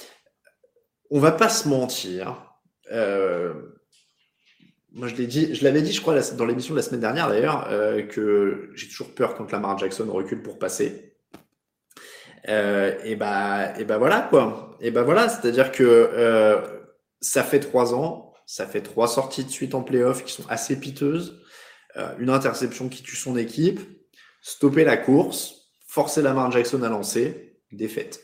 [1.11, 2.43] on va pas se mentir.
[2.93, 3.55] Euh,
[4.97, 7.29] moi, je l'ai dit, je l'avais dit, je crois, dans l'émission de la semaine dernière
[7.29, 11.15] d'ailleurs, euh, que j'ai toujours peur quand Lamar Jackson recule pour passer.
[12.49, 14.77] et bah, et bah voilà quoi.
[14.81, 16.61] Et bah voilà, c'est-à-dire que
[17.21, 20.79] ça fait trois ans, ça fait trois sorties de suite en playoff qui sont assez
[20.79, 21.43] piteuses,
[22.19, 23.81] une interception qui tue son équipe,
[24.41, 28.21] stopper la course, forcer Lamar Jackson à lancer défaite.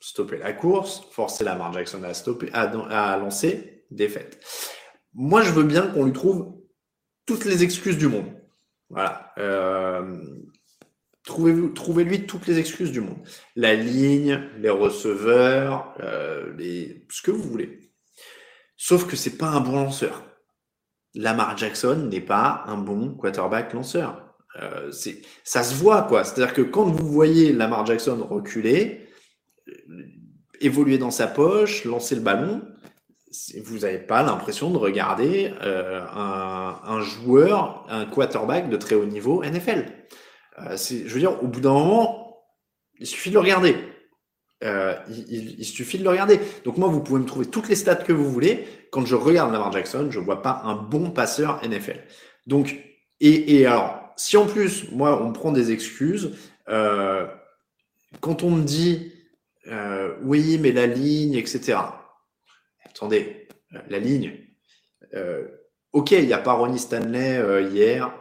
[0.00, 4.38] Stopper la course, forcer Lamar Jackson à, stopper, à, lancer, défaite.
[5.14, 6.54] Moi, je veux bien qu'on lui trouve
[7.26, 8.26] toutes les excuses du monde.
[8.90, 9.32] Voilà.
[9.38, 10.16] Euh,
[11.28, 13.18] Trouvez-lui toutes les excuses du monde.
[13.54, 16.54] La ligne, les receveurs, euh,
[17.10, 17.92] ce que vous voulez.
[18.78, 20.24] Sauf que c'est pas un bon lanceur.
[21.14, 24.36] Lamar Jackson n'est pas un bon quarterback lanceur.
[24.56, 24.90] Euh,
[25.44, 26.24] ça se voit, quoi.
[26.24, 29.06] C'est-à-dire que quand vous voyez Lamar Jackson reculer,
[30.60, 32.62] évoluer dans sa poche, lancer le ballon,
[33.62, 39.42] vous n'avez pas l'impression de regarder euh, un, joueur, un quarterback de très haut niveau
[39.42, 39.86] NFL.
[40.58, 42.38] Euh, je veux dire, au bout d'un moment,
[42.98, 43.76] il suffit de le regarder.
[44.64, 46.40] Euh, il, suffit de le regarder.
[46.64, 48.66] Donc moi, vous pouvez me trouver toutes les stats que vous voulez.
[48.90, 52.00] Quand je regarde Lamar Jackson, je vois pas un bon passeur NFL.
[52.46, 52.76] Donc,
[53.20, 56.36] et, alors, si en plus, moi, on me prend des excuses,
[56.66, 59.12] quand on me dit
[60.22, 61.76] oui, mais la ligne, etc.
[62.98, 63.48] Attendez,
[63.88, 64.32] la ligne.
[65.14, 65.46] Euh,
[65.92, 68.12] ok, il n'y a pas Ronnie Stanley euh, hier.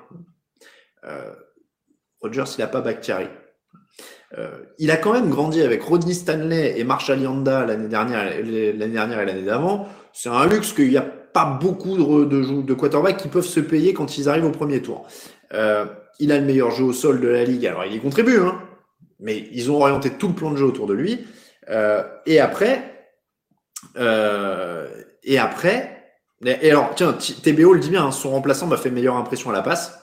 [1.04, 1.34] Euh,
[2.22, 3.28] Rogers, il n'a pas Bakhtiari.
[4.38, 8.74] Euh, il a quand même grandi avec Rodney Stanley et Marshall Yanda l'année dernière, et
[8.74, 9.88] l'année d'avant.
[10.12, 14.18] C'est un luxe qu'il n'y a pas beaucoup de, quarterbacks qui peuvent se payer quand
[14.18, 15.08] ils arrivent au premier tour.
[15.54, 15.86] Euh,
[16.20, 18.60] il a le meilleur jeu au sol de la ligue, alors il y contribue, hein,
[19.20, 21.26] mais ils ont orienté tout le plan de jeu autour de lui.
[21.70, 22.97] Euh, et après,
[23.96, 24.88] euh,
[25.24, 25.98] et après,
[26.46, 29.54] et alors tiens, TBO le dit bien, hein, son remplaçant m'a fait meilleure impression à
[29.54, 30.00] la passe.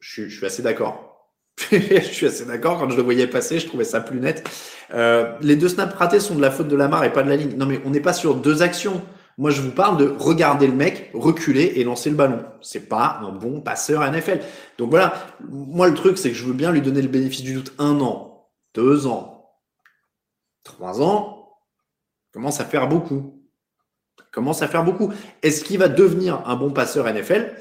[0.00, 1.26] Je suis, assez d'accord.
[1.72, 2.78] je suis assez d'accord.
[2.78, 4.48] Quand je le voyais passer, je trouvais ça plus net.
[4.94, 7.36] Euh, les deux snaps ratés sont de la faute de Lamar et pas de la
[7.36, 7.56] ligne.
[7.56, 9.02] Non, mais on n'est pas sur deux actions.
[9.38, 12.44] Moi, je vous parle de regarder le mec reculer et lancer le ballon.
[12.60, 14.40] C'est pas un bon passeur NFL.
[14.78, 15.14] Donc voilà.
[15.48, 18.00] Moi, le truc, c'est que je veux bien lui donner le bénéfice du doute un
[18.00, 19.52] an, deux ans,
[20.64, 21.37] trois ans.
[22.32, 23.42] Commence à faire beaucoup.
[24.32, 25.12] Commence à faire beaucoup.
[25.42, 27.54] Est-ce qu'il va devenir un bon passeur NFL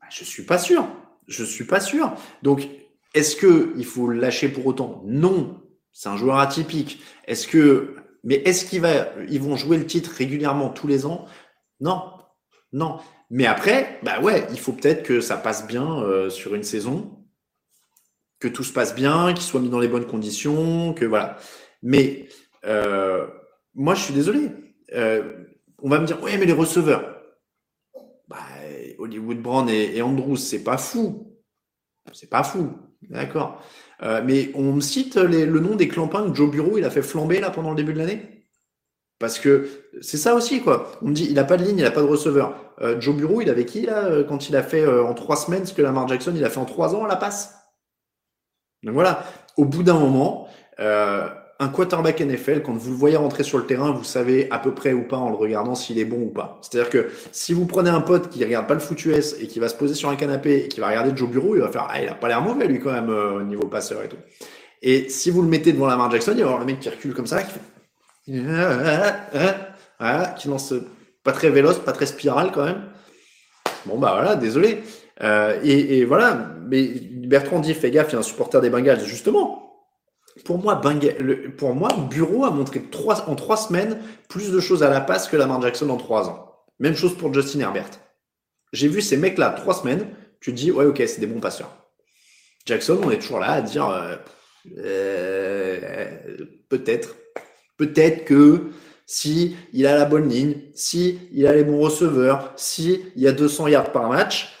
[0.00, 0.86] bah, Je suis pas sûr.
[1.26, 2.14] Je suis pas sûr.
[2.42, 2.68] Donc
[3.14, 5.02] est-ce que il faut le lâcher pour autant?
[5.06, 5.62] Non,
[5.92, 7.00] c'est un joueur atypique.
[7.26, 11.26] Est-ce que, mais est-ce qu'ils vont jouer le titre régulièrement tous les ans?
[11.80, 12.10] Non,
[12.72, 12.98] non.
[13.30, 17.24] Mais après, bah ouais, il faut peut-être que ça passe bien euh, sur une saison,
[18.40, 21.36] que tout se passe bien, qu'il soit mis dans les bonnes conditions, que voilà.
[21.82, 22.28] Mais
[22.66, 23.26] euh,
[23.74, 24.50] moi, je suis désolé.
[24.94, 25.44] Euh,
[25.82, 27.20] on va me dire, ouais, mais les receveurs,
[28.28, 28.36] bah,
[28.98, 31.36] Hollywood Brown et, Andrews, c'est pas fou.
[32.12, 32.72] C'est pas fou.
[33.02, 33.62] D'accord.
[34.02, 37.02] Euh, mais on me cite le nom des clampins que Joe Bureau il a fait
[37.02, 38.46] flamber là pendant le début de l'année?
[39.18, 39.68] Parce que
[40.00, 40.92] c'est ça aussi, quoi.
[41.00, 42.74] On me dit, il a pas de ligne, il a pas de receveur.
[42.80, 45.72] Euh, Joe Bureau, il avait qui là quand il a fait en trois semaines ce
[45.72, 47.54] que Lamar Jackson il a fait en trois ans à la passe?
[48.82, 49.24] Donc voilà,
[49.56, 50.48] au bout d'un moment,
[51.60, 54.74] un quarterback NFL, quand vous le voyez rentrer sur le terrain, vous savez à peu
[54.74, 56.58] près ou pas en le regardant s'il est bon ou pas.
[56.62, 59.60] C'est-à-dire que si vous prenez un pote qui regarde pas le foot US et qui
[59.60, 61.86] va se poser sur un canapé et qui va regarder Joe Bureau, il va faire
[61.88, 64.16] ah il a pas l'air mauvais lui quand même euh, au niveau passeur et tout.
[64.82, 66.88] Et si vous le mettez devant Lamar Jackson, il va y avoir le mec qui
[66.88, 67.60] recule comme ça, qui fait
[69.98, 70.74] voilà, qui lance
[71.22, 72.82] pas très véloce, pas très spirale quand même.
[73.86, 74.82] Bon bah voilà, désolé.
[75.22, 78.70] Euh, et, et, voilà, mais Bertrand dit fais gaffe, il y a un supporter des
[78.70, 79.63] Bengals justement
[80.44, 80.80] pour moi,
[81.56, 82.82] pour moi, Bureau a montré
[83.26, 86.52] en trois semaines plus de choses à la passe que Lamar Jackson en trois ans.
[86.78, 87.90] Même chose pour Justin Herbert.
[88.72, 90.06] J'ai vu ces mecs-là trois semaines,
[90.40, 91.74] tu te dis, ouais, ok, c'est des bons passeurs.
[92.66, 94.16] Jackson, on est toujours là à dire, euh,
[94.78, 96.36] euh,
[96.68, 97.16] peut-être,
[97.76, 98.70] peut-être que
[99.06, 103.28] si il a la bonne ligne, si il a les bons receveurs, si il y
[103.28, 104.52] a 200 yards par match,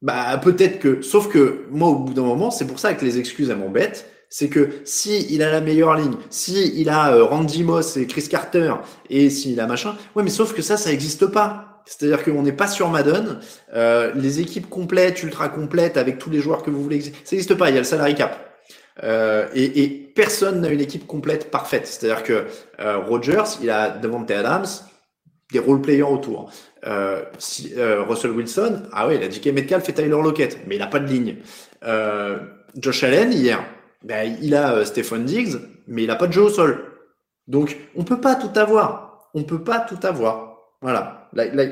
[0.00, 3.18] bah peut-être que, sauf que moi, au bout d'un moment, c'est pour ça que les
[3.18, 7.22] excuses elles m'embêtent c'est que si il a la meilleure ligne, si il a euh,
[7.22, 8.72] Randy Moss et Chris Carter
[9.10, 11.82] et s'il a machin, ouais, mais sauf que ça, ça n'existe pas.
[11.84, 13.40] C'est-à-dire qu'on n'est pas sur Madden.
[13.74, 17.54] Euh, les équipes complètes, ultra complètes, avec tous les joueurs que vous voulez, ça n'existe
[17.56, 17.68] pas.
[17.68, 18.58] Il y a le salary cap.
[19.04, 21.86] Euh, et, personne n'a une équipe complète parfaite.
[21.86, 22.46] C'est-à-dire que
[22.78, 24.66] Rogers, il a Devante Adams,
[25.52, 26.50] des role players autour.
[26.82, 31.00] Russell Wilson, ah oui, il a DK Metcalf et Tyler Lockett, mais il n'a pas
[31.00, 31.36] de ligne.
[32.76, 33.62] Josh Allen hier,
[34.04, 36.84] ben, il a euh, Stephen Diggs, mais il a pas de jeu au sol.
[37.46, 39.30] Donc, on peut pas tout avoir.
[39.34, 40.52] On peut pas tout avoir.
[40.80, 41.28] Voilà.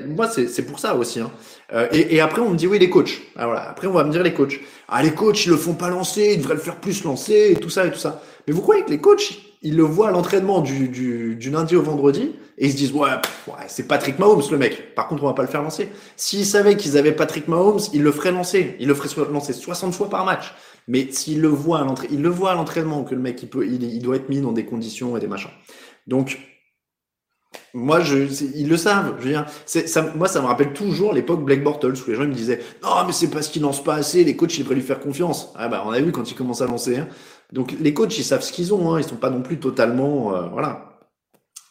[0.06, 1.20] moi, c'est pour ça aussi.
[1.20, 1.30] Hein.
[1.72, 3.20] Euh, et, et, après, on me dit oui, les coachs.
[3.36, 3.68] Ah, voilà.
[3.68, 4.60] Après, on va me dire les coachs.
[4.88, 7.56] Ah, les coachs, ils le font pas lancer, ils devraient le faire plus lancer, et
[7.56, 8.22] tout ça et tout ça.
[8.46, 11.76] Mais vous croyez que les coachs, ils le voient à l'entraînement du, du, du, lundi
[11.76, 13.10] au vendredi et ils se disent ouais,
[13.46, 14.94] ouais c'est Patrick Mahomes le mec.
[14.94, 15.90] Par contre, on va pas le faire lancer.
[16.16, 18.76] S'ils savaient qu'ils avaient Patrick Mahomes, ils le feraient lancer.
[18.80, 20.54] Ils le feraient lancer 60 fois par match.
[20.90, 23.48] Mais s'il le voit à l'entraînement, il le voit à l'entraînement que le mec il
[23.48, 25.52] peut, il, doit être mis dans des conditions et des machins.
[26.08, 26.40] Donc
[27.74, 28.16] moi, je,
[28.56, 29.14] ils le savent.
[29.20, 29.46] Je veux dire,
[30.16, 33.12] moi, ça me rappelle toujours l'époque Black Bortles où les gens me disaient non, mais
[33.12, 34.24] c'est parce qu'il lance pas assez.
[34.24, 35.52] Les coachs, ils devraient lui faire confiance.
[35.54, 36.98] Ah bah, on a vu quand il commence à lancer.
[36.98, 37.08] Hein.
[37.52, 38.92] Donc les coachs, ils savent ce qu'ils ont.
[38.92, 38.98] Hein.
[38.98, 40.98] Ils sont pas non plus totalement, euh, voilà.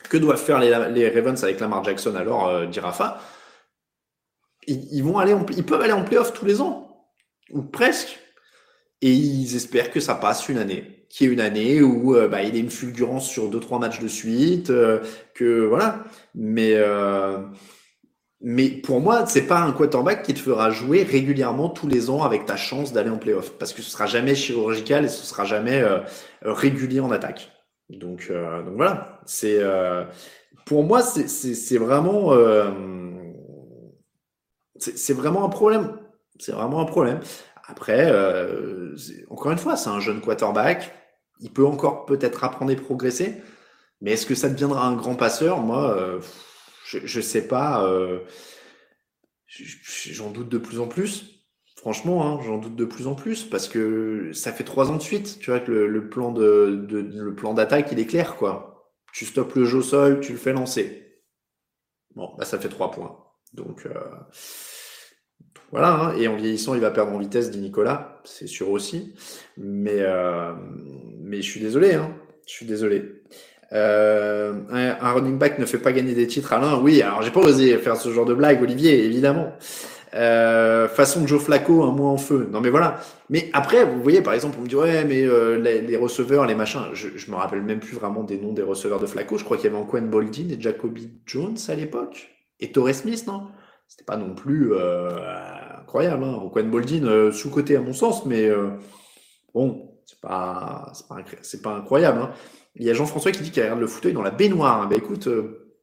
[0.09, 3.19] Que doivent faire les, les Ravens avec Lamar Jackson alors, euh, dit Rafa?
[4.65, 6.85] Ils, vont aller, ils peuvent aller en playoff tous les ans
[7.51, 8.19] ou presque,
[9.01, 12.43] et ils espèrent que ça passe une année, qui est une année où euh, bah,
[12.43, 14.99] il y a une fulgurance sur deux trois matchs de suite, euh,
[15.33, 16.03] que voilà.
[16.35, 17.39] Mais euh,
[18.41, 22.23] mais pour moi, c'est pas un quarterback qui te fera jouer régulièrement tous les ans
[22.23, 25.43] avec ta chance d'aller en playoff, parce que ce sera jamais chirurgical et ce sera
[25.45, 25.83] jamais
[26.41, 27.51] régulier en attaque.
[27.89, 29.59] Donc donc voilà, c'est
[30.65, 32.31] pour moi c'est vraiment
[34.77, 35.97] c'est vraiment un problème.
[36.39, 37.19] C'est vraiment un problème.
[37.69, 38.95] Après, euh,
[39.29, 40.91] encore une fois, c'est un jeune quarterback.
[41.39, 43.35] Il peut encore peut-être apprendre et progresser.
[44.01, 45.59] Mais est-ce que ça deviendra un grand passeur?
[45.59, 46.19] Moi, euh,
[46.83, 47.85] je ne sais pas.
[47.85, 48.21] Euh,
[49.47, 51.45] j'en doute de plus en plus.
[51.77, 55.01] Franchement, hein, j'en doute de plus en plus parce que ça fait trois ans de
[55.01, 55.37] suite.
[55.39, 56.87] Tu vois que le, plan de,
[57.53, 58.91] d'attaque, il est clair, quoi.
[59.13, 61.21] Tu stoppes le jeu au sol, tu le fais lancer.
[62.15, 63.17] Bon, bah ça fait trois points.
[63.53, 63.87] Donc
[65.71, 66.13] voilà, hein.
[66.17, 69.13] et en vieillissant, il va perdre en vitesse, dit Nicolas, c'est sûr aussi.
[69.57, 70.53] Mais, euh,
[71.21, 72.11] mais je suis désolé, hein.
[72.47, 73.21] je suis désolé.
[73.71, 76.79] Euh, un, running back ne fait pas gagner des titres, Alain.
[76.79, 79.53] Oui, alors j'ai pas osé faire ce genre de blague, Olivier, évidemment.
[80.15, 82.47] Euh, façon de Joe Flacco, un mois en feu.
[82.51, 82.99] Non mais voilà.
[83.29, 86.55] Mais après, vous voyez, par exemple, on me dit ouais, mais euh, les, receveurs, les
[86.55, 86.81] machins.
[86.93, 89.37] Je, je me rappelle même plus vraiment des noms des receveurs de Flacco.
[89.37, 92.29] Je crois qu'il y avait Quen Boldin et Jacoby Jones à l'époque
[92.59, 93.47] et Torres Smith, non?
[93.87, 95.09] C'était pas non plus euh,
[95.89, 96.23] incroyable.
[96.23, 96.35] Hein.
[96.35, 98.69] Roquan Boldin, euh, sous-côté à mon sens, mais euh,
[99.53, 100.93] bon, c'est pas,
[101.65, 102.19] incroyable.
[102.21, 102.31] Hein.
[102.75, 104.87] Il y a Jean-François qui dit qu'il regarde le fauteuil dans la baignoire.
[104.87, 105.75] Ben écoute, euh,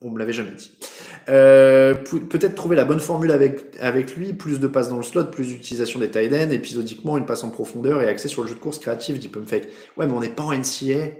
[0.00, 0.78] on me l'avait jamais dit.
[1.26, 6.00] peut-être trouver la bonne formule avec, lui, plus de passes dans le slot, plus d'utilisation
[6.00, 8.78] des tight ends, épisodiquement une passe en profondeur et accès sur le jeu de course
[8.78, 9.68] créatif, dit Pumpfake.
[9.96, 11.12] Ouais, mais on n'est pas en NCA.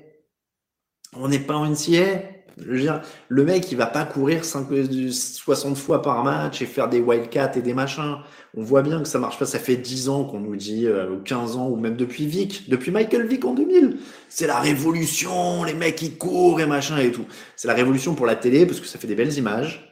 [1.14, 2.22] On n'est pas en NCA.
[2.60, 4.68] Je veux dire, le mec, il va pas courir 5,
[5.10, 8.16] 60 fois par match et faire des wildcats et des machins.
[8.56, 9.46] On voit bien que ça marche pas.
[9.46, 12.90] Ça fait 10 ans qu'on nous dit, euh, 15 ans, ou même depuis Vic, depuis
[12.90, 13.98] Michael Vick en 2000.
[14.28, 17.26] C'est la révolution, les mecs, ils courent et machin et tout.
[17.56, 19.84] C'est la révolution pour la télé parce que ça fait des belles images.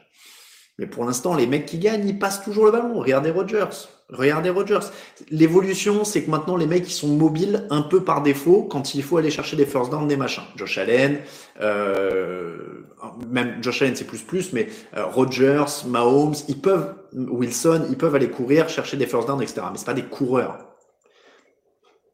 [0.77, 2.99] Mais pour l'instant, les mecs qui gagnent, ils passent toujours le ballon.
[2.99, 3.87] Regardez Rogers.
[4.09, 4.87] Regardez Rogers.
[5.29, 9.03] L'évolution, c'est que maintenant, les mecs, ils sont mobiles un peu par défaut quand il
[9.03, 10.43] faut aller chercher des first down, des machins.
[10.55, 11.19] Josh Allen,
[11.59, 12.85] euh,
[13.29, 18.15] même Josh Allen, c'est plus plus, mais euh, Rogers, Mahomes, ils peuvent, Wilson, ils peuvent
[18.15, 19.61] aller courir, chercher des first down, etc.
[19.71, 20.57] Mais c'est pas des coureurs.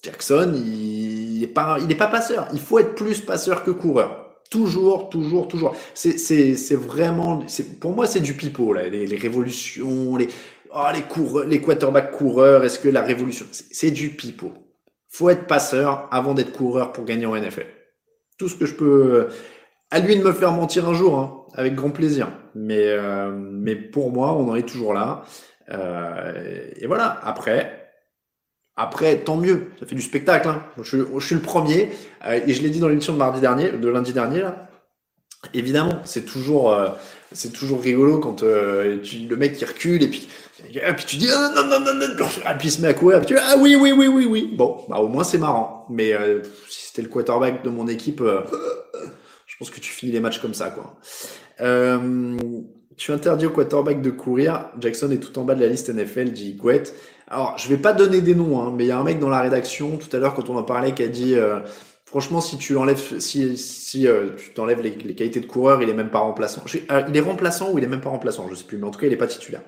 [0.02, 2.48] Jackson, il n'est pas, il pas passeur.
[2.54, 4.24] Il faut être plus passeur que coureur.
[4.50, 5.76] Toujours, toujours, toujours.
[5.94, 7.44] C'est vraiment,
[7.80, 8.88] pour moi, c'est du pipeau, là.
[8.90, 10.28] Les, révolutions, les,
[10.76, 14.54] oh, les, coureurs, les quarterbacks coureurs, est-ce que la révolution, c'est du pipeau.
[15.10, 17.68] Faut être passeur avant d'être coureur pour gagner en NFL.
[18.38, 19.28] Tout ce que je peux,
[19.92, 22.30] à lui de me faire mentir un jour, hein, avec grand plaisir.
[22.56, 25.24] Mais, euh, mais pour moi, on en est toujours là.
[25.70, 27.20] Euh, et voilà.
[27.24, 27.84] Après,
[28.76, 30.48] après, tant mieux, ça fait du spectacle.
[30.48, 30.64] Hein.
[30.82, 30.84] Je,
[31.20, 31.92] suis le premier,
[32.26, 34.46] euh, et je l'ai dit dans l'émission de mardi dernier, de lundi dernier.
[35.54, 36.90] Évidemment, c'est toujours, euh,
[37.34, 40.28] c'est toujours rigolo quand euh, le mec qui recule et puis,
[40.70, 42.88] et puis tu dis ah, non non non non, non et puis il se met
[42.88, 44.54] à courir, et puis tu dis, ah oui oui oui oui oui.
[44.56, 45.86] Bon, bah au moins c'est marrant.
[45.90, 46.14] Mais
[46.70, 48.22] si c'était le quarterback de mon équipe,
[49.46, 50.96] je pense que tu finis les matchs comme ça quoi.
[52.98, 54.70] tu interdis au quarterback de courir.
[54.80, 56.96] Jackson est tout en bas de la liste NFL, dit Gouette.
[57.34, 59.30] Alors, je vais pas donner des noms, hein, mais il y a un mec dans
[59.30, 61.60] la rédaction tout à l'heure quand on en parlait qui a dit euh,
[62.14, 66.12] franchement, si tu enlèves, si, euh, tu t'enlèves les, qualités de coureur, il est même
[66.12, 66.62] pas remplaçant.
[66.92, 68.92] Euh, il est remplaçant ou il est même pas remplaçant, je sais plus, mais en
[68.92, 69.62] tout cas, il est pas titulaire.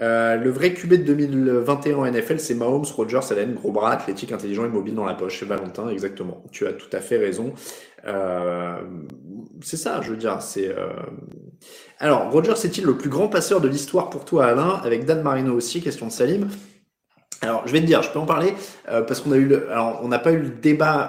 [0.00, 4.64] le vrai QB de 2021 en NFL, c'est Mahomes, Rogers, Allen, gros bras, athlétique, intelligent
[4.64, 5.44] et mobile dans la poche.
[5.44, 6.42] Valentin, exactement.
[6.50, 7.52] Tu as tout à fait raison.
[9.62, 10.42] c'est ça, je veux dire.
[10.42, 10.74] C'est.
[12.00, 15.54] Alors, Rogers est-il le plus grand passeur de l'histoire pour toi, Alain Avec Dan Marino
[15.54, 16.48] aussi, question de Salim.
[17.42, 18.54] Alors, je vais te dire, je peux en parler
[18.88, 21.08] euh, parce qu'on a eu alors on n'a pas eu le débat.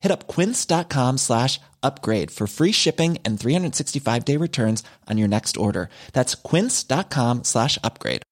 [0.00, 5.56] Hit up quince.com slash upgrade for free shipping and 365 day returns on your next
[5.56, 5.88] order.
[6.12, 8.22] That's quince.com slash upgrade.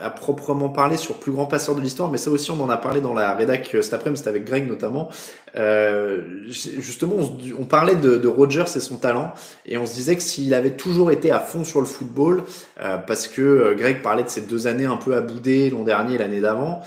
[0.00, 2.76] À proprement parler sur plus grand passeur de l'histoire, mais ça aussi on en a
[2.76, 5.08] parlé dans la rédac euh, cet après-midi, c'était avec Greg notamment.
[5.56, 9.32] Euh, justement, on, on parlait de, de, Rogers et son talent,
[9.66, 12.44] et on se disait que s'il avait toujours été à fond sur le football,
[12.80, 15.82] euh, parce que euh, Greg parlait de ces deux années un peu à bouder l'an
[15.82, 16.82] dernier et l'année d'avant,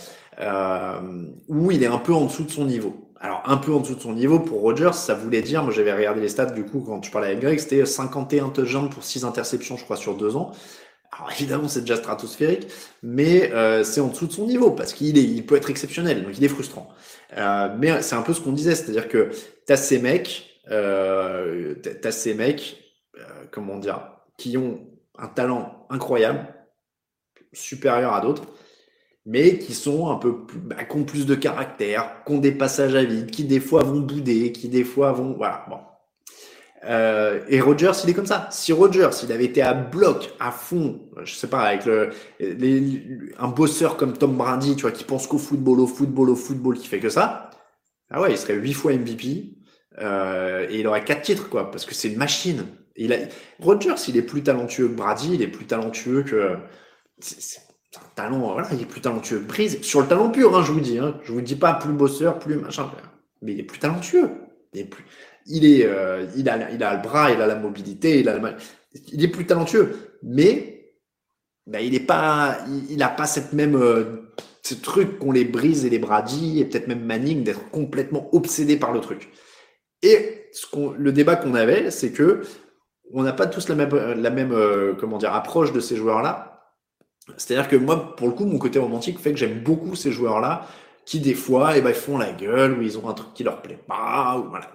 [1.47, 3.11] où il est un peu en dessous de son niveau.
[3.19, 5.93] Alors, un peu en dessous de son niveau pour Rogers, ça voulait dire, moi j'avais
[5.93, 9.25] regardé les stats du coup quand je parlais avec Greg, c'était 51 touchdowns pour 6
[9.25, 10.51] interceptions, je crois, sur deux ans.
[11.11, 12.67] Alors évidemment, c'est déjà stratosphérique,
[13.03, 16.23] mais euh, c'est en dessous de son niveau parce qu'il est, il peut être exceptionnel,
[16.23, 16.89] donc il est frustrant.
[17.37, 19.29] Euh, mais c'est un peu ce qu'on disait, c'est-à-dire que
[19.67, 22.77] t'as ces mecs, euh, t'as ces mecs,
[23.17, 24.87] euh, comment dire, qui ont
[25.17, 26.47] un talent incroyable,
[27.53, 28.43] supérieur à d'autres,
[29.25, 32.51] mais qui sont un peu plus, bah, qui ont plus de caractère, qui ont des
[32.51, 35.77] passages à vide, qui des fois vont bouder, qui des fois vont, voilà, bon.
[36.83, 38.47] Euh, et Rogers, il est comme ça.
[38.51, 42.09] Si Rogers, il avait été à bloc, à fond, je sais pas, avec le,
[43.37, 46.77] un bosseur comme Tom Brady, tu vois, qui pense qu'au football, au football, au football,
[46.77, 47.51] qui fait que ça,
[48.09, 49.57] ah ouais, il serait huit fois MVP
[49.99, 52.65] euh, et il aurait quatre titres, quoi, parce que c'est une machine.
[52.95, 53.17] Il a,
[53.59, 56.57] Rogers, il est plus talentueux que Brady, il est plus talentueux que,
[57.19, 57.70] c'est un
[58.15, 59.81] talent, voilà, il est plus talentueux Brise.
[59.81, 62.39] Sur le talent pur, hein, je vous dis, hein, je vous dis pas plus bosseur,
[62.39, 62.89] plus machin,
[63.41, 64.29] mais il est plus talentueux.
[64.73, 65.03] Il est plus,
[65.47, 68.39] il euh, a, il a le bras, il a la mobilité, il a
[69.11, 70.93] il est plus talentueux, mais
[71.67, 72.57] ben, il est pas,
[72.89, 74.31] il, pas cette même euh,
[74.63, 78.77] ce truc qu'on les brise et les Brady et peut-être même Manning d'être complètement obsédé
[78.77, 79.29] par le truc.
[80.01, 80.65] Et ce
[80.97, 82.41] le débat qu'on avait, c'est que
[83.13, 86.60] on n'a pas tous la même, la même euh, comment dire approche de ces joueurs-là.
[87.37, 90.67] C'est-à-dire que moi, pour le coup, mon côté romantique fait que j'aime beaucoup ces joueurs-là
[91.05, 93.61] qui des fois, eh ben, font la gueule ou ils ont un truc qui leur
[93.61, 94.71] plaît pas ou voilà.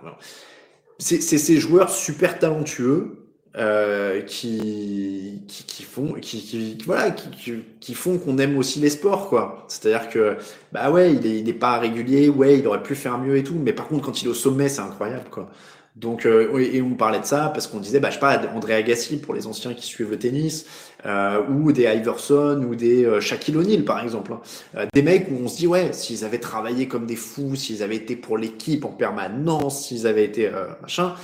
[0.99, 3.27] C'est ces joueurs super talentueux
[3.57, 8.91] euh, qui, qui, qui, font qui, qui voilà qui, qui font qu'on aime aussi les
[8.91, 9.65] sports quoi.
[9.69, 10.37] C'est à dire que
[10.73, 13.43] bah ouais il est, il est pas régulier ouais il aurait pu faire mieux et
[13.45, 15.51] tout mais par contre quand il est au sommet c'est incroyable quoi
[15.97, 18.75] donc euh, et on parlait de ça parce qu'on disait bah je sais pas André
[18.75, 20.67] Agassi pour les anciens qui suivent le tennis
[21.07, 24.35] euh, ou des Iverson ou des euh, Shaquille O'Neal par exemple.
[24.35, 24.41] Hein.
[24.77, 27.83] Euh, des mecs où on se dit ouais, s'ils avaient travaillé comme des fous, s'ils
[27.83, 31.15] avaient été pour l'équipe en permanence, s'ils avaient été euh, machin,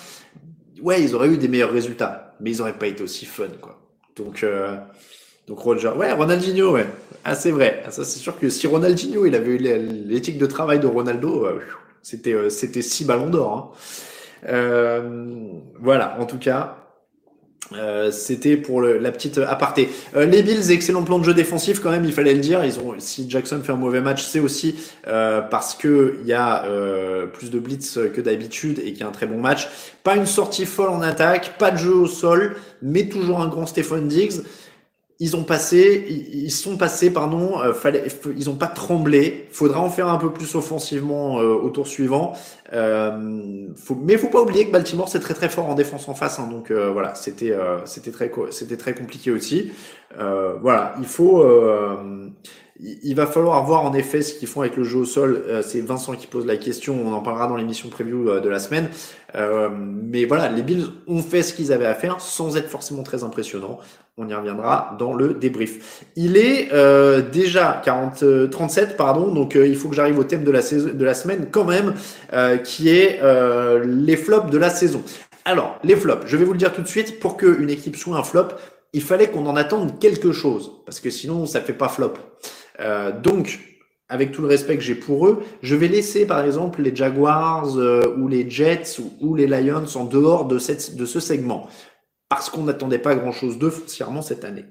[0.80, 3.78] ouais, ils auraient eu des meilleurs résultats, mais ils auraient pas été aussi fun quoi.
[4.16, 4.44] Donc
[5.48, 6.86] donc Roger, ouais, Ronaldinho, ouais,
[7.24, 7.82] ah c'est vrai.
[7.84, 11.46] Ah, ça c'est sûr que si Ronaldinho il avait eu l'éthique de travail de Ronaldo,
[12.02, 13.74] c'était c'était six ballons d'or.
[13.74, 13.78] Hein.
[14.42, 16.82] Voilà, en tout cas,
[17.76, 19.88] euh, c'était pour la petite aparté.
[20.16, 22.64] Euh, les Bills, excellent plan de jeu défensif quand même, il fallait le dire.
[22.64, 24.76] Ils ont, si Jackson fait un mauvais match, c'est aussi
[25.06, 26.64] euh, parce que il y a
[27.32, 29.68] plus de blitz que d'habitude et qu'il y a un très bon match.
[30.02, 33.66] Pas une sortie folle en attaque, pas de jeu au sol, mais toujours un grand
[33.66, 34.42] Stephen Diggs
[35.22, 38.02] ils ont passé, ils sont passés, pardon, euh, fallait,
[38.36, 39.46] ils ont pas tremblé.
[39.52, 42.32] Faudra en faire un peu plus offensivement euh, au tour suivant.
[42.72, 46.14] Euh, faut, mais faut pas oublier que Baltimore c'est très très fort en défense en
[46.14, 49.70] face, hein, donc euh, voilà, c'était c'était très c'était très compliqué aussi.
[50.18, 51.44] voilà, il faut
[52.82, 55.44] il va falloir voir en effet ce qu'ils font avec le jeu au sol.
[55.62, 57.00] c'est Vincent qui pose la question.
[57.04, 58.88] On en parlera dans l'émission preview de la semaine.
[59.34, 63.22] mais voilà, les Bills ont fait ce qu'ils avaient à faire sans être forcément très
[63.22, 63.78] impressionnants.
[64.18, 66.04] On y reviendra dans le débrief.
[66.16, 70.24] Il est euh, déjà 40, 37, euh, pardon, donc euh, il faut que j'arrive au
[70.24, 71.94] thème de la, saison, de la semaine quand même,
[72.62, 73.20] qui est
[73.84, 75.02] les flops de la saison.
[75.46, 78.16] Alors, les flops, je vais vous le dire tout de suite, pour qu'une équipe soit
[78.16, 78.48] un flop,
[78.92, 82.12] il fallait qu'on en attende quelque chose, parce que sinon ça fait pas flop.
[83.22, 83.60] Donc,
[84.08, 87.76] avec tout le respect que j'ai pour eux, je vais laisser par exemple les Jaguars
[88.18, 91.68] ou les Jets ou, les Lions en dehors de, ce segment
[92.32, 94.64] parce qu'on n'attendait pas grand-chose d'eux foncièrement cette année.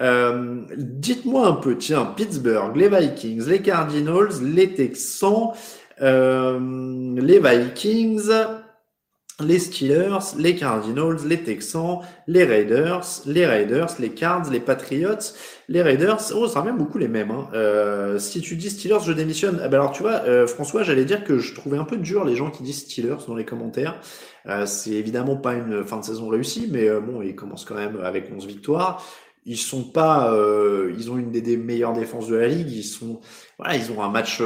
[0.00, 5.52] Euh, dites-moi un peu, tiens, Pittsburgh, les Vikings, les Cardinals, les Texans,
[6.02, 6.58] euh,
[7.16, 8.28] les Vikings,
[9.40, 15.34] les Steelers, les Cardinals, les Texans, les Raiders, les Raiders, les Cards, les Patriots,
[15.68, 16.32] les Raiders.
[16.34, 17.30] Oh, ça revient beaucoup les mêmes.
[17.30, 17.48] Hein.
[17.52, 19.60] Euh, si tu dis Steelers, je démissionne.
[19.62, 22.24] Eh ben alors tu vois, euh, François, j'allais dire que je trouvais un peu dur
[22.24, 24.00] les gens qui disent Steelers dans les commentaires.
[24.48, 27.74] Euh, c'est évidemment pas une fin de saison réussie, mais euh, bon, ils commencent quand
[27.74, 29.04] même avec 11 victoires.
[29.44, 32.70] Ils sont pas, euh, ils ont une des, des, meilleures défenses de la ligue.
[32.70, 33.20] Ils sont,
[33.58, 34.40] voilà, ils ont un match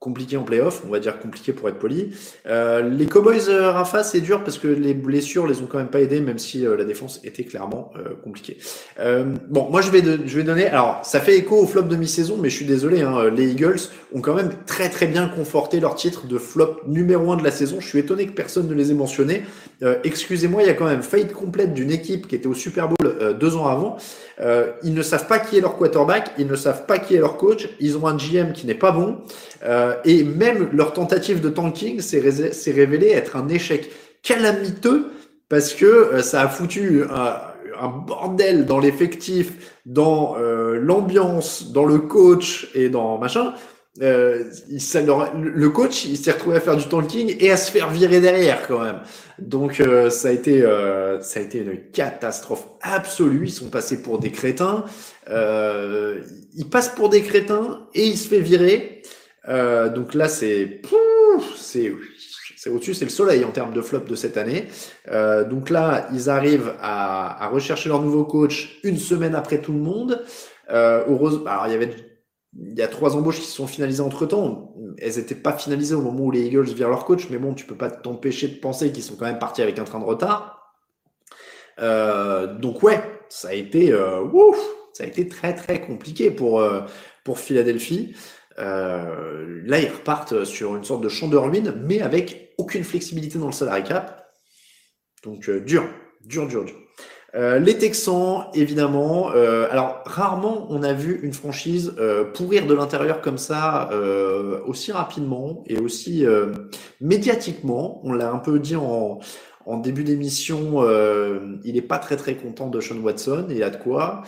[0.00, 2.12] compliqué en playoff, on va dire compliqué pour être poli.
[2.46, 5.88] Euh, les Cowboys, euh, Rafa, c'est dur parce que les blessures les ont quand même
[5.88, 8.56] pas aidés, même si euh, la défense était clairement euh, compliquée.
[9.50, 12.38] bon, moi je vais, je vais donner, alors ça fait écho au flop de mi-saison,
[12.40, 13.80] mais je suis désolé, hein, les Eagles
[14.14, 17.50] ont quand même très très bien conforté leur titre de flop numéro un de la
[17.50, 17.76] saison.
[17.80, 19.42] Je suis étonné que personne ne les ait mentionnés.
[20.04, 23.36] Excusez-moi, il y a quand même faillite complète d'une équipe qui était au Super Bowl
[23.38, 23.96] deux ans avant.
[24.82, 27.36] ils ne savent pas qui est leur quarterback, ils ne savent pas qui est leur
[27.36, 29.18] coach, ils ont un GM qui n'est pas bon.
[29.62, 33.90] Euh, et même leur tentative de tanking s'est révélé être un échec
[34.22, 35.06] calamiteux
[35.50, 41.98] parce que euh, ça a foutu un, bordel dans l'effectif, dans euh, l'ambiance, dans le
[41.98, 43.54] coach et dans machin.
[44.02, 48.20] Euh, le coach, il s'est retrouvé à faire du tanking et à se faire virer
[48.20, 49.00] derrière quand même.
[49.38, 50.60] Donc ça a été,
[51.22, 53.46] ça a été une catastrophe absolue.
[53.46, 54.84] Ils sont passés pour des crétins.
[55.28, 58.99] ils passent pour des crétins et il se fait virer.
[59.50, 60.80] Euh, donc là, c'est
[61.56, 61.92] c'est
[62.56, 64.68] c'est au-dessus, c'est le soleil en termes de flop de cette année.
[65.08, 69.72] Euh, donc là, ils arrivent à, à, rechercher leur nouveau coach une semaine après tout
[69.72, 70.22] le monde.
[70.70, 71.02] Euh,
[71.46, 71.94] alors il y avait
[72.58, 74.74] il y a trois embauches qui se sont finalisées entre temps.
[74.98, 77.64] Elles n'étaient pas finalisées au moment où les Eagles virent leur coach, mais bon, tu
[77.64, 80.74] peux pas t'empêcher de penser qu'ils sont quand même partis avec un train de retard.
[81.78, 84.58] Euh, donc ouais, ça a été euh, ouf,
[84.92, 86.82] ça a été très très compliqué pour euh,
[87.24, 88.14] pour Philadelphie.
[88.58, 93.38] Euh, là, ils repartent sur une sorte de champ de ruine, mais avec aucune flexibilité
[93.38, 94.32] dans le salary cap.
[95.24, 95.84] Donc, euh, dur,
[96.24, 96.76] dur, dur, dur.
[97.36, 99.28] Euh, les Texans, évidemment.
[99.28, 101.94] alors, rarement on a vu une franchise
[102.34, 103.88] pourrir de l'intérieur comme ça
[104.66, 106.26] aussi rapidement et aussi
[107.00, 108.00] médiatiquement.
[108.02, 109.20] On l'a un peu dit en,
[109.64, 110.82] en début d'émission.
[111.62, 113.46] il n'est pas très très content de Sean Watson.
[113.48, 114.22] Il a de quoi.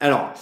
[0.00, 0.34] alors,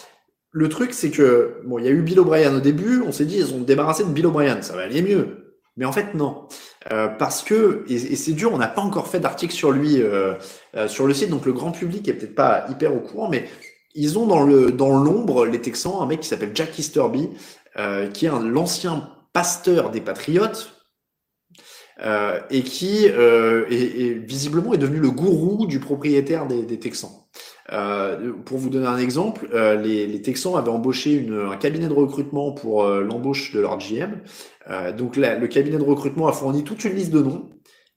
[0.53, 3.25] le truc, c'est que, bon, il y a eu Bill O'Brien au début, on s'est
[3.25, 5.43] dit, ils ont débarrassé de Bill O'Brien, ça va aller mieux.
[5.79, 6.47] Mais en fait, non.
[6.93, 10.35] Euh, parce que, et, c'est dur, on n'a pas encore fait d'article sur lui euh,
[10.77, 13.49] euh, sur le site, donc le grand public est peut-être pas hyper au courant, mais
[13.95, 17.31] ils ont dans le dans l'ombre, les Texans, un mec qui s'appelle Jack Easterby,
[18.13, 20.73] qui est l'ancien pasteur des Patriotes,
[22.51, 23.07] et qui
[24.27, 27.11] visiblement est devenu le gourou du propriétaire des Texans.
[27.71, 31.87] Euh, pour vous donner un exemple, euh, les, les, Texans avaient embauché une, un cabinet
[31.87, 34.21] de recrutement pour euh, l'embauche de leur GM.
[34.69, 37.51] Euh, donc là, le cabinet de recrutement a fourni toute une liste de noms.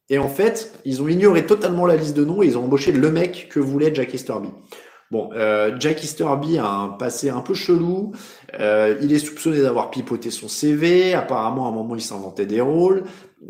[0.10, 2.92] Et en fait, ils ont ignoré totalement la liste de noms et ils ont embauché
[2.92, 4.50] le mec que voulait Jack Easterby.
[5.10, 5.30] Bon,
[5.80, 8.12] Jack Easterby a un passé un peu chelou.
[8.54, 11.16] il est soupçonné d'avoir pipoté son CV.
[11.16, 13.04] Apparemment, à un moment, il s'inventait des rôles.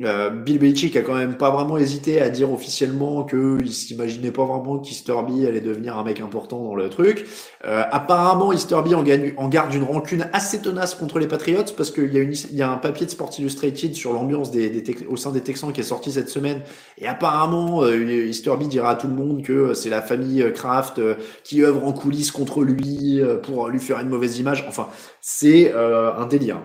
[0.04, 4.44] Euh, Bill Belichick a quand même pas vraiment hésité à dire officiellement qu'il s'imaginait pas
[4.44, 7.26] vraiment qu'Easterby allait devenir un mec important dans le truc.
[7.66, 9.06] Euh, apparemment, Easterby en,
[9.38, 12.72] en garde une rancune assez tenace contre les Patriots parce qu'il y, a y a
[12.72, 15.86] un papier de Sport Illustrated sur l'ambiance des, des au sein des Texans qui est
[15.86, 16.62] sorti cette semaine.
[16.98, 21.00] Et apparemment, euh, Easterby dira à tout le monde que c'est la famille Kraft
[21.44, 24.66] qui œuvre en coulisses contre lui pour lui faire une mauvaise image.
[24.68, 24.90] Enfin,
[25.22, 26.60] c'est un délire.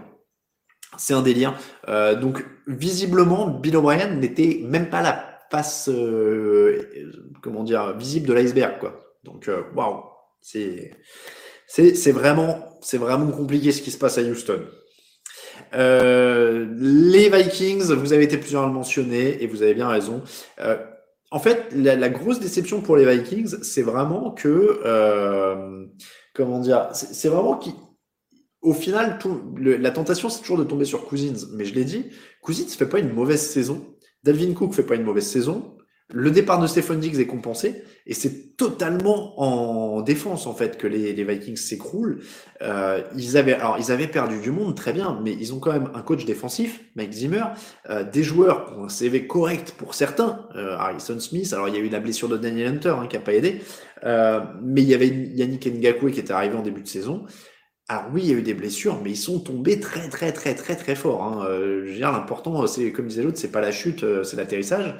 [0.96, 1.54] C'est un délire.
[1.88, 7.12] Euh, donc, visiblement, Bill O'Brien n'était même pas la face, euh,
[7.42, 9.00] comment dire, visible de l'iceberg, quoi.
[9.24, 10.04] Donc, euh, waouh,
[10.40, 10.92] c'est,
[11.66, 14.60] c'est, vraiment, c'est vraiment compliqué ce qui se passe à Houston.
[15.72, 20.22] les Vikings, vous avez été plusieurs à le mentionner et vous avez bien raison.
[21.30, 24.80] en fait, la, grosse déception pour les Vikings, c'est vraiment que,
[26.34, 27.74] comment dire, c'est vraiment qu'ils
[28.62, 29.18] au final,
[29.56, 31.46] la tentation, c'est toujours de tomber sur Cousins.
[31.52, 32.10] Mais je l'ai dit,
[32.40, 33.86] Cousins fait pas une mauvaise saison.
[34.22, 35.76] Dalvin Cook fait pas une mauvaise saison.
[36.12, 40.88] Le départ de Stephen Diggs est compensé et c'est totalement en défense en fait que
[40.88, 42.20] les, les Vikings s'écroulent.
[42.62, 45.72] Euh, ils avaient alors ils avaient perdu du monde très bien, mais ils ont quand
[45.72, 47.44] même un coach défensif, Mike Zimmer,
[47.88, 51.52] euh, des joueurs qui ont un CV correct pour certains, euh, Harrison Smith.
[51.52, 53.60] Alors il y a eu la blessure de Daniel Hunter hein, qui a pas aidé,
[54.04, 57.24] euh, mais il y avait Yannick Ngakwe qui était arrivé en début de saison.
[57.90, 60.54] Alors oui, il y a eu des blessures, mais ils sont tombés très très très
[60.54, 61.24] très très fort.
[61.24, 61.44] Hein.
[61.46, 64.36] Euh, je veux dire, l'important, c'est comme disait l'autre, c'est pas la chute, euh, c'est
[64.36, 64.94] l'atterrissage.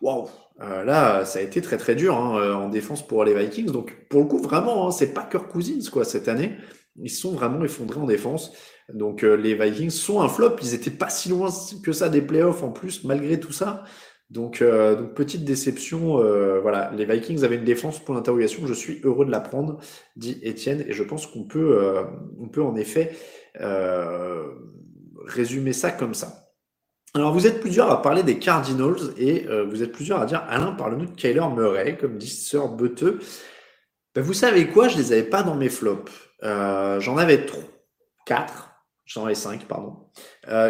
[0.00, 0.30] Waouh,
[0.62, 3.70] euh, là, ça a été très très dur hein, en défense pour les Vikings.
[3.70, 6.56] Donc pour le coup, vraiment, hein, c'est pas Kirk Cousins quoi cette année.
[6.96, 8.52] Ils sont vraiment effondrés en défense.
[8.94, 10.56] Donc les Vikings sont un flop.
[10.62, 11.50] Ils étaient pas si loin
[11.84, 13.84] que ça des playoffs en plus, malgré tout ça.
[14.32, 16.18] Donc, euh, donc petite déception.
[16.18, 18.66] Euh, voilà, les Vikings avaient une défense pour l'interrogation.
[18.66, 19.78] Je suis heureux de l'apprendre,
[20.16, 22.04] dit Étienne, et je pense qu'on peut, euh,
[22.62, 23.12] en effet
[25.26, 26.48] résumer ça comme ça.
[27.14, 30.72] Alors, vous êtes plusieurs à parler des Cardinals et vous êtes plusieurs à dire Alain,
[30.72, 33.20] parle-nous de Kyler Murray, comme dit Sir Beteux.
[34.14, 34.88] Ben, vous savez quoi?
[34.88, 36.10] Je les avais pas dans mes flops.
[36.42, 37.62] J'en avais trois,
[38.24, 38.70] quatre.
[39.04, 40.08] J'en ai 5, pardon.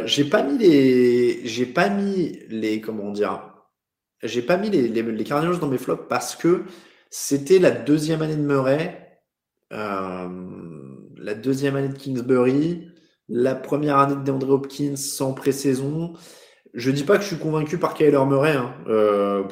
[0.04, 3.51] J'ai pas mis les, j'ai pas mis les, comment dire,
[4.22, 6.62] j'ai pas mis les, les, les, Cardinals dans mes flops parce que
[7.10, 9.20] c'était la deuxième année de Murray,
[9.72, 10.28] euh,
[11.16, 12.88] la deuxième année de Kingsbury,
[13.28, 16.14] la première année de DeAndre Hopkins sans pré-saison.
[16.74, 18.52] Je dis pas que je suis convaincu par Kyler Murray.
[18.52, 18.74] Hein.
[18.88, 19.44] Euh,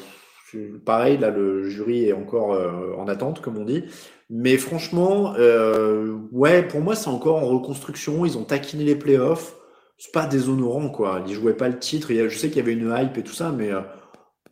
[0.84, 3.84] pareil, là, le jury est encore euh, en attente, comme on dit.
[4.30, 8.24] Mais franchement, euh, ouais, pour moi, c'est encore en reconstruction.
[8.24, 9.56] Ils ont taquiné les playoffs.
[9.98, 11.22] C'est pas déshonorant, quoi.
[11.26, 12.08] Ils jouaient pas le titre.
[12.10, 13.80] Je sais qu'il y avait une hype et tout ça, mais euh,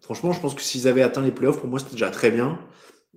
[0.01, 2.59] franchement, je pense que s'ils avaient atteint les playoffs, pour moi, c'était déjà très bien.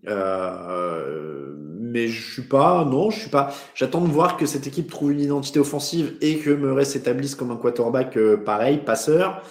[0.07, 3.53] Euh, mais je suis pas, non, je suis pas.
[3.75, 7.51] J'attends de voir que cette équipe trouve une identité offensive et que Murray s'établisse comme
[7.51, 9.43] un quarterback euh, pareil, passeur.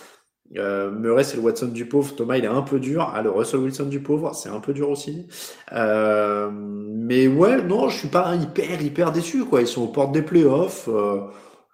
[0.57, 2.15] Euh, Murray, c'est le Watson du pauvre.
[2.17, 3.13] Thomas, il est un peu dur.
[3.15, 5.29] Ah, le Russell Wilson du pauvre, c'est un peu dur aussi.
[5.73, 9.61] Euh, mais ouais, non, je suis pas hyper, hyper déçu, quoi.
[9.61, 10.89] Ils sont aux portes des playoffs.
[10.89, 11.21] Euh,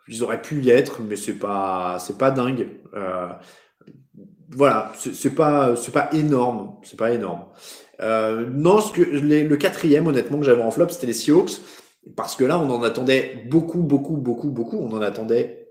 [0.08, 2.68] ils auraient pu y être, mais c'est pas, c'est pas dingue.
[4.50, 6.76] Voilà, c'est pas, pas énorme.
[6.82, 7.46] C'est pas énorme.
[8.00, 11.60] Euh, non, ce que, le quatrième, honnêtement, que j'avais en flop, c'était les Seahawks.
[12.14, 14.78] Parce que là, on en attendait beaucoup, beaucoup, beaucoup, beaucoup.
[14.78, 15.68] On en attendait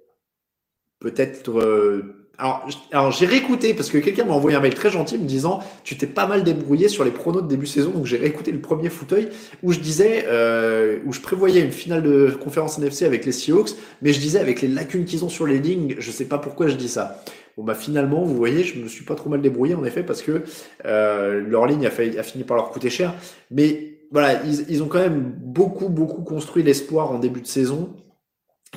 [0.99, 5.17] peut-être euh, alors, alors j'ai réécouté parce que quelqu'un m'a envoyé un mail très gentil
[5.17, 8.17] me disant tu t'es pas mal débrouillé sur les pronos de début saison donc j'ai
[8.17, 9.29] réécouté le premier fauteuil
[9.63, 13.71] où je disais euh, où je prévoyais une finale de conférence NFC avec les Seahawks
[14.01, 16.67] mais je disais avec les lacunes qu'ils ont sur les lignes je sais pas pourquoi
[16.67, 17.23] je dis ça.
[17.57, 20.21] Bon bah finalement vous voyez je me suis pas trop mal débrouillé en effet parce
[20.21, 20.43] que
[20.85, 23.13] euh, leur ligne a, fini par leur coûter cher.
[23.49, 27.95] Mais voilà ils, ils ont quand même beaucoup beaucoup construit l'espoir en début de saison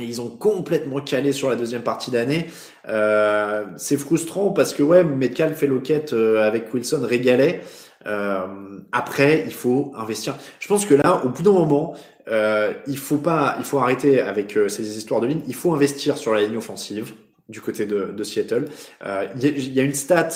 [0.01, 2.46] et ils ont complètement calé sur la deuxième partie d'année.
[2.88, 7.61] Euh, c'est frustrant parce que ouais, Metcalf fait Lockett euh, avec Wilson régalait.
[8.07, 8.46] Euh,
[8.92, 10.36] après, il faut investir.
[10.61, 11.94] Je pense que là, au bout d'un moment,
[12.30, 15.42] euh, il faut pas, il faut arrêter avec euh, ces histoires de ligne.
[15.46, 17.14] Il faut investir sur la ligne offensive
[17.49, 18.66] du côté de, de Seattle.
[19.05, 20.28] Euh, il y, y, a une stat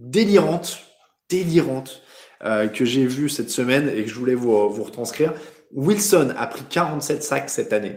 [0.00, 0.80] délirante,
[1.28, 2.02] délirante
[2.40, 5.32] que j'ai vue cette semaine et que je voulais vous, vous retranscrire.
[5.72, 7.96] Wilson a pris 47 sacs cette année.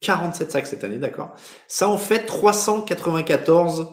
[0.00, 1.34] 47 sacs cette année, d'accord
[1.66, 3.88] Ça en fait 394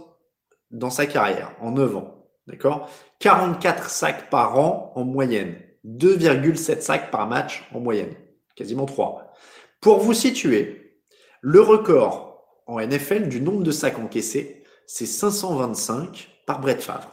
[0.71, 2.89] dans sa carrière, en 9 ans, d'accord
[3.19, 8.13] 44 sacs par an en moyenne, 2,7 sacs par match en moyenne,
[8.55, 9.33] quasiment 3.
[9.81, 10.99] Pour vous situer,
[11.41, 17.11] le record en NFL du nombre de sacs encaissés, c'est 525 par Brett Favre.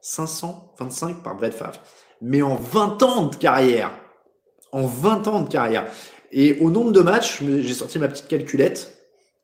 [0.00, 1.80] 525 par Brett Favre.
[2.20, 3.90] Mais en 20 ans de carrière,
[4.72, 5.86] en 20 ans de carrière,
[6.32, 8.98] et au nombre de matchs, j'ai sorti ma petite calculette.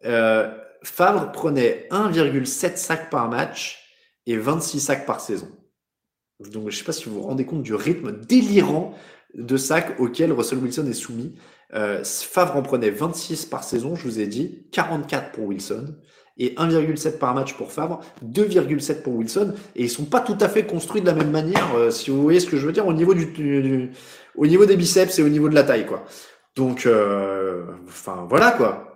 [0.05, 0.51] Euh,
[0.83, 3.79] Favre prenait 1,7 sacs par match
[4.27, 5.49] et 26 sacs par saison.
[6.41, 8.95] Donc, je ne sais pas si vous vous rendez compte du rythme délirant
[9.35, 11.35] de sacs auquel Russell Wilson est soumis.
[11.75, 15.95] Euh, Favre en prenait 26 par saison, je vous ai dit, 44 pour Wilson
[16.39, 20.49] et 1,7 par match pour Favre, 2,7 pour Wilson, et ils sont pas tout à
[20.49, 22.87] fait construits de la même manière, euh, si vous voyez ce que je veux dire,
[22.87, 23.13] au niveau
[24.37, 26.05] au niveau des biceps et au niveau de la taille, quoi.
[26.57, 27.65] Donc, euh,
[28.29, 28.89] voilà quoi.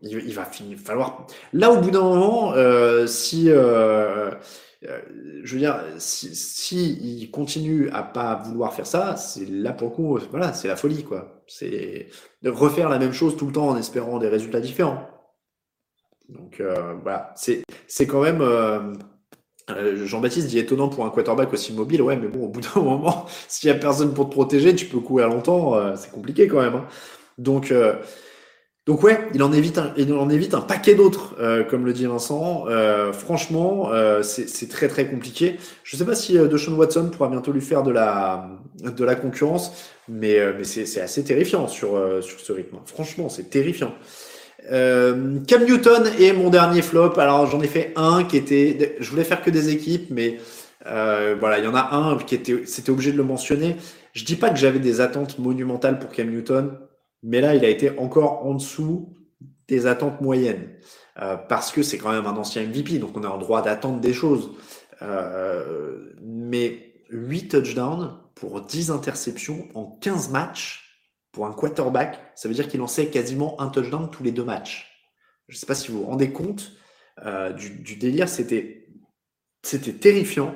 [0.00, 0.48] Il, va
[0.84, 1.26] falloir.
[1.52, 4.30] Là, au bout d'un moment, euh, si, euh,
[4.84, 5.00] euh,
[5.42, 9.94] je veux dire, si, il continue à pas vouloir faire ça, c'est là pour le
[9.94, 11.42] coup, voilà, c'est la folie quoi.
[11.48, 12.08] C'est
[12.44, 15.08] refaire la même chose tout le temps en espérant des résultats différents.
[16.28, 18.40] Donc euh, voilà, c'est c'est quand même.
[19.70, 22.02] Euh, Jean-Baptiste dit étonnant pour un quarterback aussi mobile.
[22.02, 24.86] Ouais, mais bon, au bout d'un moment, s'il y a personne pour te protéger, tu
[24.86, 25.74] peux courir longtemps.
[25.74, 26.76] Euh, c'est compliqué quand même.
[26.76, 26.86] Hein.
[27.38, 27.94] Donc, euh,
[28.86, 31.92] donc ouais, il en évite un, il en évite un paquet d'autres, euh, comme le
[31.92, 32.64] dit Vincent.
[33.12, 33.90] franchement,
[34.22, 35.58] c'est très très compliqué.
[35.84, 38.48] Je sais pas si Deshaun Watson pourra bientôt lui faire de la
[38.82, 42.78] de la concurrence, mais mais c'est assez terrifiant sur sur ce rythme.
[42.86, 43.92] Franchement, c'est terrifiant.
[44.70, 47.18] Euh, Cam Newton est mon dernier flop.
[47.18, 50.38] Alors j'en ai fait un qui était, je voulais faire que des équipes, mais
[50.86, 53.76] euh, voilà, il y en a un qui était, c'était obligé de le mentionner.
[54.12, 56.78] Je dis pas que j'avais des attentes monumentales pour Cam Newton,
[57.22, 59.14] mais là il a été encore en dessous
[59.68, 60.68] des attentes moyennes
[61.20, 64.00] euh, parce que c'est quand même un ancien MVP, donc on a en droit d'attendre
[64.00, 64.50] des choses.
[66.22, 70.87] Mais 8 touchdowns pour 10 interceptions en 15 matchs
[71.38, 74.90] pour un quarterback, ça veut dire qu'il lançait quasiment un touchdown tous les deux matchs.
[75.46, 76.72] Je ne sais pas si vous vous rendez compte
[77.24, 78.88] euh, du, délire, c'était
[80.00, 80.52] terrifiant.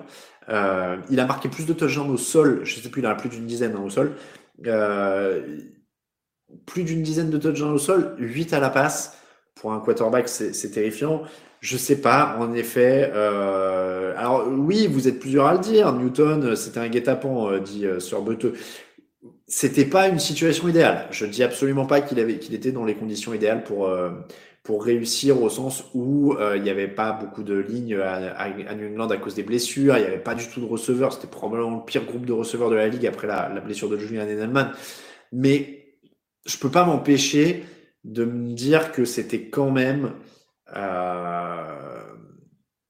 [0.49, 3.11] Euh, il a marqué plus de touchdowns au sol, je ne sais plus, il en
[3.11, 4.17] a plus d'une dizaine hein, au sol.
[4.67, 5.61] Euh,
[6.67, 9.17] plus d'une dizaine de touchdowns au sol, 8 à la passe.
[9.55, 11.23] Pour un quarterback, c'est terrifiant.
[11.61, 13.13] Je sais pas, en effet.
[14.23, 15.93] Alors oui, vous êtes plusieurs à le dire.
[15.93, 18.55] Newton, c'était un guet-apens, dit euh, Sir Beteux
[19.53, 21.09] c'était pas une situation idéale.
[21.11, 24.11] Je dis absolument pas qu'il avait qu'il était dans les conditions idéales pour euh,
[24.63, 28.75] pour réussir au sens où euh, il n'y avait pas beaucoup de lignes à, à,
[28.75, 31.27] New England à cause des blessures, il n'y avait pas du tout de receveurs, c'était
[31.27, 34.23] probablement le pire groupe de receveurs de la ligue après la, la blessure de Julian
[34.27, 34.73] Edelman.
[35.33, 35.97] Mais
[36.47, 37.65] je peux pas m'empêcher
[38.05, 40.13] de me dire que c'était quand même
[40.77, 42.03] euh,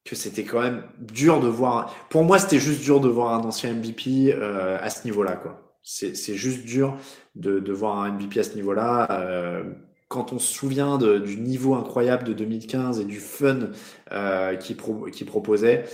[0.05, 1.95] que c'était quand même dur de voir.
[2.11, 5.62] Pour moi, c'était juste dur de voir un ancien MVP euh, à ce niveau-là, quoi.
[5.83, 6.97] C'est juste dur
[7.35, 9.09] de, de, voir un MVP à ce niveau-là.
[9.11, 9.65] Euh,
[10.09, 13.71] quand on se souvient de, du niveau incroyable de 2015 et du fun
[14.13, 15.85] euh, qu'il pro, qu proposait.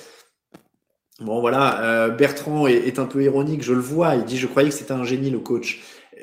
[1.21, 4.15] Bon voilà, euh, Bertrand est, est, un peu ironique, je le vois.
[4.17, 5.81] Il dit je croyais que c'était un génie le coach.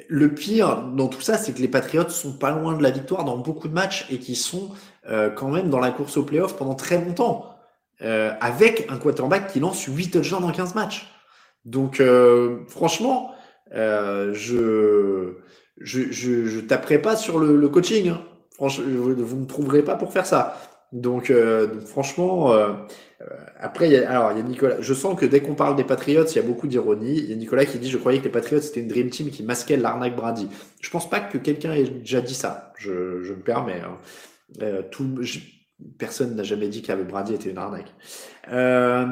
[0.08, 3.24] Le pire dans tout ça, c'est que les Patriots sont pas loin de la victoire
[3.24, 4.72] dans beaucoup de matchs et qui sont
[5.10, 7.56] euh, quand même dans la course au playoff pendant très longtemps.
[8.02, 11.08] Euh, avec un quarterback qui lance 8 touchdowns dans 15 matchs.
[11.64, 13.32] Donc, euh, franchement,
[13.76, 15.36] euh, je,
[15.80, 18.10] je, je, je, taperai pas sur le, le coaching.
[18.10, 18.22] Hein.
[18.52, 20.58] Franchement, vous ne trouverez pas pour faire ça.
[20.92, 22.72] Donc, euh, franchement, euh,
[23.60, 24.80] après, il y a, alors il y a Nicolas.
[24.80, 27.18] Je sens que dès qu'on parle des Patriots, il y a beaucoup d'ironie.
[27.18, 29.30] Il y a Nicolas qui dit je croyais que les Patriots c'était une dream team
[29.30, 30.48] qui masquait l'arnaque Brady.
[30.82, 32.74] Je pense pas que quelqu'un ait déjà dit ça.
[32.78, 33.82] Je, je me permets.
[33.82, 33.98] Hein.
[34.62, 35.22] Euh, tout,
[35.98, 37.94] personne n'a jamais dit qu'avec Brady était une arnaque.
[38.52, 39.06] Euh,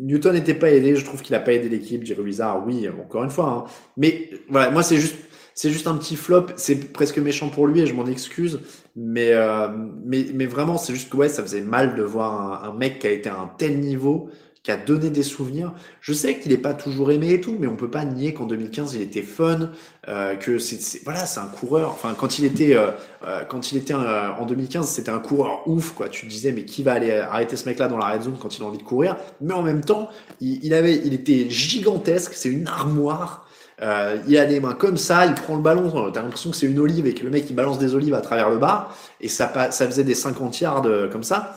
[0.00, 2.04] Newton n'était pas aidé, je trouve qu'il n'a pas aidé l'équipe.
[2.04, 3.66] Jerry Wizard, oui, encore une fois.
[3.66, 3.70] Hein.
[3.96, 5.16] Mais voilà, moi c'est juste,
[5.54, 6.46] c'est juste un petit flop.
[6.56, 8.60] C'est presque méchant pour lui et je m'en excuse.
[8.96, 9.68] Mais, euh,
[10.04, 13.06] mais, mais vraiment, c'est juste que ouais, ça faisait mal de voir un, mec qui
[13.06, 14.30] a été à un tel niveau
[14.64, 15.72] qui a donné des souvenirs.
[16.00, 18.46] Je sais qu'il n'est pas toujours aimé et tout, mais on peut pas nier qu'en
[18.46, 19.70] 2015 il était fun,
[20.08, 21.90] euh, que c'est voilà, c'est un coureur.
[21.90, 22.90] Enfin, quand il était euh,
[23.26, 26.08] euh quand il était euh, en 2015, c'était un coureur ouf quoi.
[26.08, 28.56] Tu te disais mais qui va aller arrêter ce mec-là dans la red zone quand
[28.56, 29.16] il a envie de courir?
[29.42, 30.08] Mais en même temps,
[30.40, 32.32] il, avait, il était gigantesque.
[32.34, 33.46] C'est une armoire.
[33.82, 36.66] Euh, il a des mains comme ça, il prend le ballon, t'as l'impression que c'est
[36.66, 39.28] une olive et que le mec il balance des olives à travers le bar et
[39.28, 41.56] ça, ça faisait des 50 yards comme ça.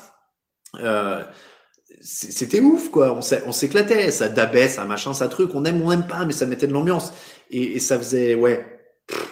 [0.80, 1.24] Euh,
[2.08, 3.20] c'était ouf quoi.
[3.46, 5.54] On s'éclatait ça dabait ça machin ça truc.
[5.54, 7.14] On aime on aime pas mais ça mettait de l'ambiance.
[7.52, 8.66] Et, ça faisait ouais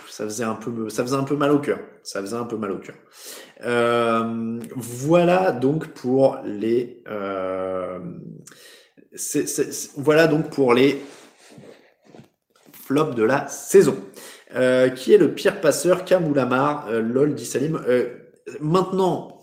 [0.10, 1.80] ça faisait un peu ça faisait un peu mal au cœur.
[2.04, 2.96] Ça faisait un peu mal au cœur.
[3.64, 8.00] Euh, voilà donc pour les euh,
[9.96, 11.02] voilà donc pour les
[12.74, 13.96] flops de la saison.
[14.54, 16.04] Euh, qui est le pire passeur?
[16.04, 17.82] Cam ou lol dit Salim.
[18.60, 19.35] Maintenant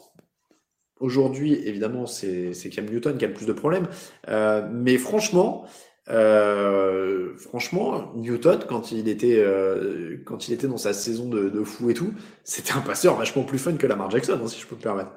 [1.03, 3.89] Aujourd'hui, évidemment, c'est Cam Newton qui a le plus de problèmes.
[4.29, 5.67] Euh, mais franchement,
[6.11, 11.65] euh, franchement, Newton, quand il était, euh, quand il était dans sa saison de, de
[11.65, 12.13] fou et tout,
[12.45, 15.11] c'était un passeur vachement plus fun que Lamar Jackson, hein, si je peux me permettre.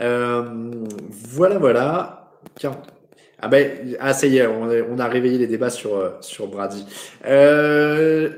[0.00, 0.44] Euh,
[1.10, 2.32] voilà, voilà.
[3.38, 6.86] Ah ben, ah ça y est, on, on a réveillé les débats sur sur Brady.
[7.26, 8.30] Euh,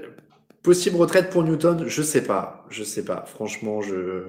[0.62, 3.24] possible retraite pour Newton, je sais pas, je sais pas.
[3.26, 4.22] Franchement, je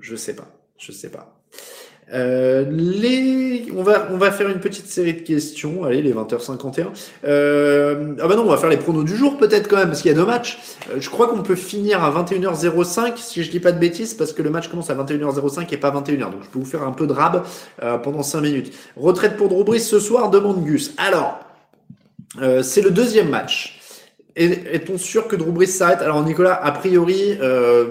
[0.00, 0.63] je sais pas.
[0.78, 1.34] Je sais pas.
[2.12, 3.66] Euh, les...
[3.74, 5.84] on, va, on va faire une petite série de questions.
[5.84, 6.86] Allez, les 20h51.
[7.24, 8.14] Euh...
[8.20, 10.10] Ah bah non, on va faire les pronos du jour peut-être quand même, parce qu'il
[10.10, 10.58] y a deux matchs.
[10.90, 14.32] Euh, je crois qu'on peut finir à 21h05, si je dis pas de bêtises, parce
[14.32, 16.30] que le match commence à 21h05 et pas 21h.
[16.30, 17.42] Donc je peux vous faire un peu de rab
[17.82, 18.74] euh, pendant 5 minutes.
[18.96, 20.92] Retraite pour Drew ce soir, demande Gus.
[20.98, 21.40] Alors,
[22.40, 23.80] euh, c'est le deuxième match.
[24.36, 26.02] Est-on sûr que Drew s'arrête?
[26.02, 27.38] Alors Nicolas, a priori...
[27.40, 27.86] Euh,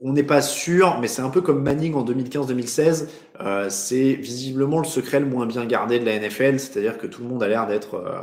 [0.00, 3.08] on n'est pas sûr, mais c'est un peu comme Manning en 2015-2016.
[3.40, 7.22] Euh, c'est visiblement le secret le moins bien gardé de la NFL, c'est-à-dire que tout
[7.22, 8.20] le monde a l'air d'être euh,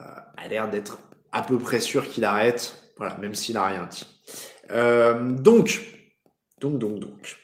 [0.00, 0.04] euh,
[0.36, 0.98] a l'air d'être
[1.32, 4.06] à peu près sûr qu'il arrête, voilà, même s'il a rien dit.
[5.42, 5.80] Donc,
[6.60, 7.38] donc, donc, donc.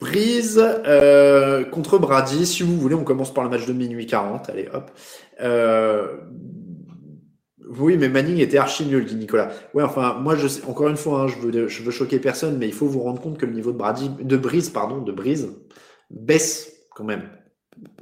[0.00, 0.62] Brise
[1.70, 4.50] contre Brady, si vous voulez, on commence par le match de minuit 40.
[4.50, 4.90] Allez, hop.
[7.78, 9.50] Oui, mais Manning était archi nul, dit Nicolas.
[9.72, 12.66] Ouais, enfin, moi, je sais, encore une fois, hein, je, veux, veux choquer personne, mais
[12.66, 15.50] il faut vous rendre compte que le niveau de Brady, de Brise, pardon, de Brise,
[16.10, 17.28] baisse quand même.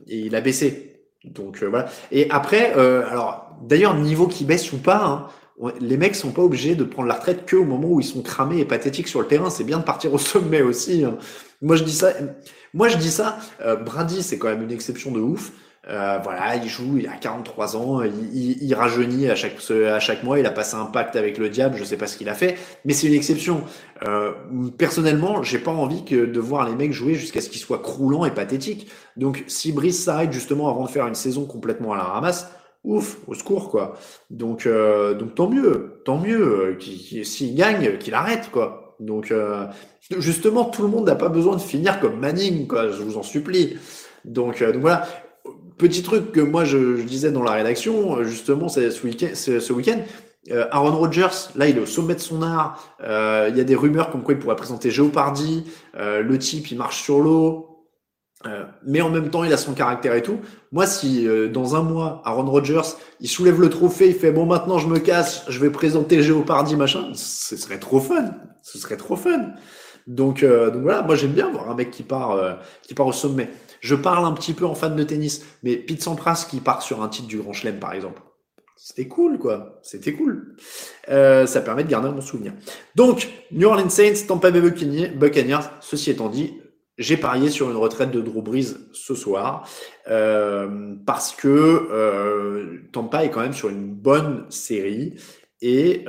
[0.06, 1.04] Et il a baissé.
[1.24, 1.88] Donc euh, voilà.
[2.10, 5.26] Et après, euh, alors, d'ailleurs, niveau qui baisse ou pas, hein,
[5.80, 8.22] les mecs sont pas obligés de prendre la retraite que au moment où ils sont
[8.22, 9.50] cramés et pathétiques sur le terrain.
[9.50, 11.04] C'est bien de partir au sommet aussi.
[11.04, 11.18] Hein.
[11.60, 12.12] Moi, je dis ça.
[12.74, 13.38] Moi, je dis ça.
[13.60, 15.52] Euh, Brady, c'est quand même une exception de ouf.
[15.88, 20.22] Euh, voilà, il joue, il a 43 ans, il, il, rajeunit à chaque, à chaque
[20.22, 22.34] mois, il a passé un pacte avec le diable, je sais pas ce qu'il a
[22.34, 23.64] fait, mais c'est une exception.
[24.06, 24.30] Euh,
[24.78, 28.24] personnellement, j'ai pas envie que de voir les mecs jouer jusqu'à ce qu'ils soient croulants
[28.24, 28.88] et pathétiques.
[29.16, 32.48] Donc, si Brice s'arrête justement avant de faire une saison complètement à la ramasse,
[32.84, 33.96] ouf, au secours, quoi.
[34.30, 36.78] Donc, euh, donc tant mieux, tant mieux,
[37.24, 38.96] s'il gagne, qu'il arrête, quoi.
[39.00, 39.66] Donc, euh,
[40.18, 43.22] justement, tout le monde n'a pas besoin de finir comme Manning, quoi, je vous en
[43.22, 43.76] supplie.
[44.24, 45.06] Donc, euh, donc voilà.
[45.78, 49.02] Petit truc que moi je, je, disais dans la rédaction, justement, c'est ce
[49.72, 49.98] week-end,
[50.50, 52.96] Euh, Aaron Rodgers, là, il est au sommet de son art.
[53.00, 55.64] Euh, il y a des rumeurs comme quoi il pourrait présenter Géopardy.
[55.96, 57.68] Euh, le type, il marche sur l'eau.
[58.84, 60.40] mais en même temps, il a son caractère et tout.
[60.72, 64.78] Moi, si dans un mois, Aaron Rodgers, il soulève le trophée, il fait bon, maintenant
[64.78, 68.32] je me casse, je vais présenter Géopardy, machin, ce serait trop fun.
[68.62, 69.52] Ce serait trop fun.
[70.08, 73.48] Donc, donc voilà, moi j'aime bien voir un mec qui part, qui part au sommet.
[73.82, 77.02] Je parle un petit peu en fan de tennis, mais Pete Sampras qui part sur
[77.02, 78.22] un titre du Grand Chelem, par exemple.
[78.76, 79.80] C'était cool, quoi.
[79.82, 80.56] C'était cool.
[81.08, 82.52] Euh, ça permet de garder un souvenir.
[82.94, 85.68] Donc, New Orleans Saints, Tampa Bay Buccaneers.
[85.80, 86.60] Ceci étant dit,
[86.96, 89.68] j'ai parié sur une retraite de Drew Brees ce soir
[90.08, 95.14] euh, parce que euh, Tampa est quand même sur une bonne série
[95.60, 96.04] et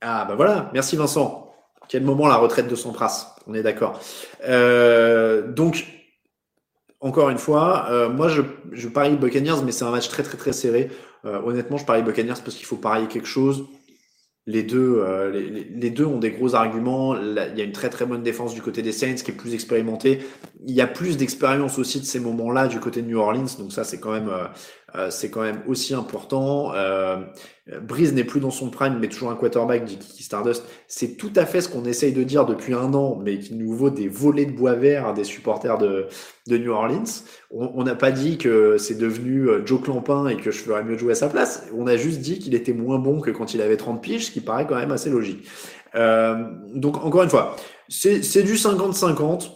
[0.00, 1.52] ah bah voilà, merci Vincent.
[1.88, 3.36] Quel moment la retraite de Sampras?
[3.46, 4.00] On est d'accord.
[4.46, 5.84] Donc
[7.00, 10.52] encore une fois, euh, moi je, parie Buccaneers, mais c'est un match très très très
[10.52, 10.90] serré.
[11.24, 13.66] Euh, honnêtement, je parie Buccaneers parce qu'il faut parier quelque chose.
[14.46, 17.14] Les deux, euh, les, deux ont des gros arguments.
[17.16, 19.54] il y a une très très bonne défense du côté des Saints qui est plus
[19.54, 20.20] expérimentée.
[20.66, 23.72] Il y a plus d'expérience aussi de ces moments-là du côté de New Orleans, donc
[23.72, 24.30] ça c'est quand même
[24.96, 26.72] euh, c'est quand même aussi important.
[26.74, 27.18] Euh,
[27.82, 30.64] Breeze n'est plus dans son prime, mais toujours un quarterback, dit Kiki Stardust.
[30.86, 33.74] C'est tout à fait ce qu'on essaye de dire depuis un an, mais qui nous
[33.74, 36.06] vaut des volets de bois vert des supporters de,
[36.46, 37.04] de New Orleans.
[37.50, 40.96] On n'a pas dit que c'est devenu euh, Joe Clampin et que je ferais mieux
[40.96, 41.66] jouer à sa place.
[41.76, 44.30] On a juste dit qu'il était moins bon que quand il avait 30 piges, ce
[44.30, 45.46] qui paraît quand même assez logique.
[45.94, 46.44] Euh,
[46.74, 47.56] donc encore une fois,
[47.88, 49.50] c'est du 50-50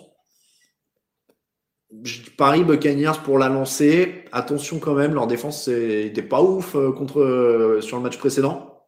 [2.05, 4.25] je parie Buccaneers pour la lancer.
[4.33, 8.83] Attention quand même, leur défense n'était pas ouf euh, contre euh, sur le match précédent.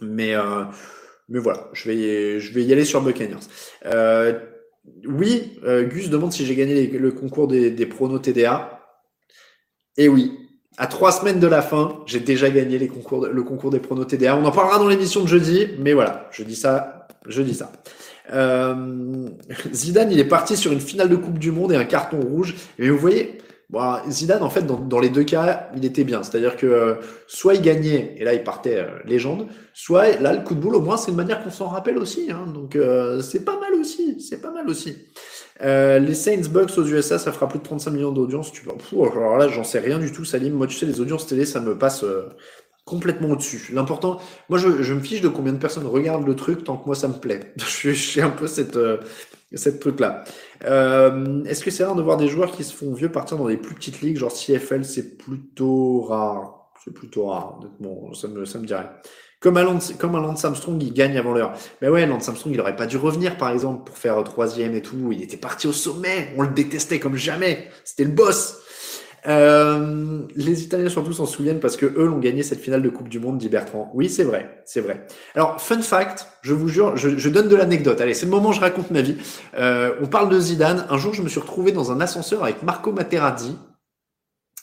[0.00, 0.64] Mais euh,
[1.28, 3.46] mais voilà, je vais je vais y aller sur Buccaneers.
[5.06, 8.80] oui, Gus demande si j'ai gagné le concours des, pronos TDA.
[9.96, 10.38] Et oui,
[10.76, 14.04] à trois semaines de la fin, j'ai déjà gagné les concours, le concours des pronos
[14.04, 14.36] TDA.
[14.36, 17.72] On en parlera dans l'émission de jeudi, mais voilà, je dis ça, je dis ça.
[18.32, 19.28] Euh,
[19.72, 22.54] Zidane, il est parti sur une finale de Coupe du Monde et un carton rouge.
[22.78, 23.38] Et vous voyez,
[24.08, 26.22] Zidane, en fait, dans, les deux cas, il était bien.
[26.22, 26.94] C'est-à-dire que euh,
[27.26, 30.76] soit il gagnait, et là, il partait euh, légende, soit là, le coup de boule,
[30.76, 32.30] au moins, c'est une manière qu'on s'en rappelle aussi.
[32.30, 32.78] Hein, donc,
[33.22, 34.20] c'est pas mal aussi.
[34.20, 34.96] C'est pas mal aussi.
[35.60, 38.52] les Saints Bucks aux USA, ça fera plus de 35 millions d'audience.
[38.52, 38.62] Tu
[38.92, 40.54] alors là, j'en sais rien du tout, Salim.
[40.54, 42.04] Moi, tu sais, les audiences télé, ça me passe
[42.86, 43.70] complètement au-dessus.
[43.74, 44.18] L'important,
[44.48, 46.94] moi je, je, me fiche de combien de personnes regardent le truc tant que moi
[46.94, 47.52] ça me plaît.
[47.56, 48.98] je, suis un peu cette, euh,
[49.52, 50.24] cette truc-là.
[50.64, 53.48] Euh, Est-ce que c'est rare de voir des joueurs qui se font vieux partir dans
[53.48, 56.70] des plus petites ligues, genre CFL, c'est plutôt rare.
[56.84, 57.58] C'est plutôt rare.
[57.80, 58.88] Bon, ça me, ça me dirait.
[59.40, 61.54] Comme un, Lance, comme un Lance Armstrong, il gagne avant l'heure.
[61.82, 64.82] Mais ouais, Lance Armstrong, il aurait pas dû revenir, par exemple, pour faire troisième et
[64.82, 65.10] tout.
[65.12, 66.32] Il était parti au sommet.
[66.36, 67.68] On le détestait comme jamais.
[67.84, 68.62] C'était le boss.
[69.28, 73.08] Euh, les Italiens surtout s'en souviennent parce que eux l'ont gagné cette finale de Coupe
[73.08, 73.90] du Monde, dit Bertrand.
[73.94, 75.06] Oui, c'est vrai, c'est vrai.
[75.34, 78.00] Alors, fun fact, je vous jure, je, je donne de l'anecdote.
[78.00, 79.16] Allez, c'est le moment où je raconte ma vie.
[79.58, 80.86] Euh, on parle de Zidane.
[80.90, 83.56] Un jour, je me suis retrouvé dans un ascenseur avec Marco Materazzi.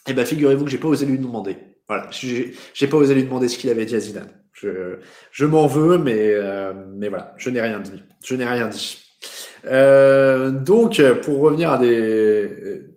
[0.08, 1.58] Eh ben, figurez-vous que j'ai pas osé lui demander.
[1.90, 4.30] Voilà, j'ai pas osé lui demander ce qu'il avait dit à Zidane.
[4.54, 4.98] Je,
[5.32, 8.02] je m'en veux, mais, euh, mais voilà, je n'ai rien dit.
[8.24, 9.00] Je n'ai rien dit.
[9.66, 12.93] Euh, donc, pour revenir à des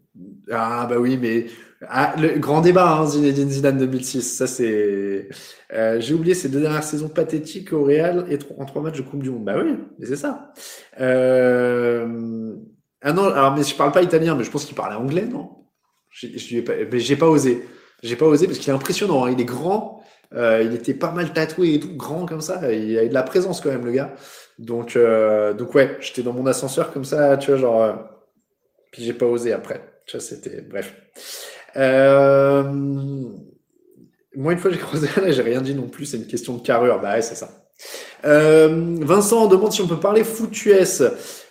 [0.50, 1.46] ah bah oui, mais
[1.88, 4.22] ah, le grand débat, hein, Zinedine Zidane 2006.
[4.22, 5.28] Ça c'est.
[5.72, 9.02] Euh, J'ai oublié ces deux dernières saisons pathétiques au Real et en trois matchs de
[9.02, 9.44] Coupe du Monde.
[9.44, 10.52] Bah oui, mais c'est ça.
[11.00, 12.54] Euh...
[13.02, 15.50] Ah non, alors mais je parle pas italien, mais je pense qu'il parlait anglais, non?
[16.10, 17.62] J'ai pas, mais j'ai pas osé.
[18.02, 19.24] J'ai pas osé parce qu'il est impressionnant.
[19.26, 19.32] Hein.
[19.32, 20.02] Il est grand.
[20.34, 22.72] Euh, il était pas mal tatoué et tout, grand comme ça.
[22.72, 24.14] Il a de la présence quand même, le gars.
[24.58, 24.98] Donc,
[25.58, 27.98] donc ouais, j'étais dans mon ascenseur comme ça, tu vois, genre.
[28.92, 29.95] Puis j'ai pas osé après.
[30.06, 30.60] Ça, c'était.
[30.62, 30.94] Bref.
[31.76, 32.62] Euh...
[34.34, 36.06] Moi, une fois, j'ai croisé là, j'ai rien dit non plus.
[36.06, 37.00] C'est une question de carrure.
[37.00, 37.66] Bah ouais, c'est ça.
[38.24, 41.02] Euh, Vincent demande si on peut parler foot US.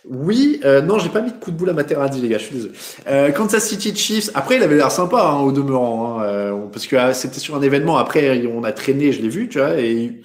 [0.08, 2.46] Oui, euh, non, j'ai pas mis de coup de boule à Materazzi, les gars, je
[2.46, 3.34] suis désolé.
[3.34, 7.14] Kansas City Chiefs, après, il avait l'air sympa, hein, au demeurant, hein, parce que ah,
[7.14, 10.22] c'était sur un événement, après, on a traîné, je l'ai vu, tu vois, et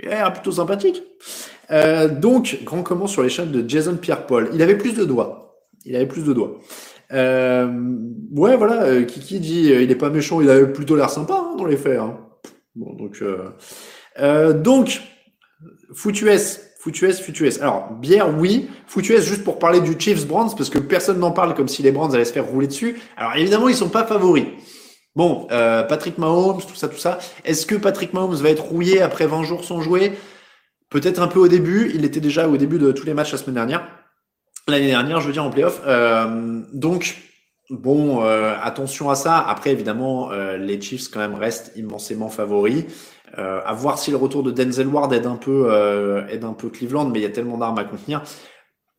[0.00, 1.02] il a l'air plutôt sympathique.
[2.20, 4.50] Donc, grand comment sur chaînes de Jason Pierre-Paul.
[4.52, 5.64] Il avait plus de doigts.
[5.84, 6.58] Il avait plus de doigts.
[7.12, 7.66] Euh,
[8.32, 11.34] ouais, voilà, euh, Kiki dit euh, il est pas méchant, il a plutôt l'air sympa
[11.34, 11.98] hein, dans les faits.
[11.98, 12.18] Hein.
[12.76, 13.50] Bon, donc, euh,
[14.20, 15.02] euh, donc,
[15.92, 16.30] Foutues,
[16.78, 17.60] Foutues, Foutues.
[17.60, 18.68] Alors, bière, oui.
[18.86, 21.90] Foutues, juste pour parler du Chiefs Brands, parce que personne n'en parle comme si les
[21.90, 23.00] Brands allaient se faire rouler dessus.
[23.16, 24.46] Alors, évidemment, ils sont pas favoris.
[25.16, 27.18] Bon, euh, Patrick Mahomes, tout ça, tout ça.
[27.44, 30.12] Est-ce que Patrick Mahomes va être rouillé après 20 jours sans jouer?
[30.88, 31.90] Peut-être un peu au début.
[31.94, 33.99] Il était déjà au début de tous les matchs la semaine dernière
[34.68, 35.82] l'année dernière, je veux dire en playoff.
[35.86, 37.16] Euh, donc,
[37.70, 39.38] Bon, euh, attention à ça.
[39.38, 42.84] Après, évidemment, euh, les Chiefs quand même restent immensément favoris.
[43.36, 45.72] À voir si le retour de Denzel Ward aide un peu,
[46.28, 48.22] aide un peu Cleveland, mais il y a tellement d'armes à contenir.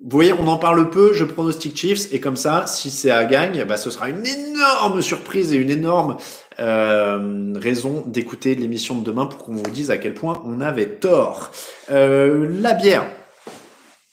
[0.01, 1.11] Vous voyez, on en parle peu.
[1.13, 5.01] Je pronostique Chiefs et comme ça, si c'est à gagne, bah, ce sera une énorme
[5.01, 6.15] surprise et une énorme
[6.57, 11.51] raison d'écouter l'émission de demain pour qu'on vous dise à quel point on avait tort.
[11.89, 13.03] La bière.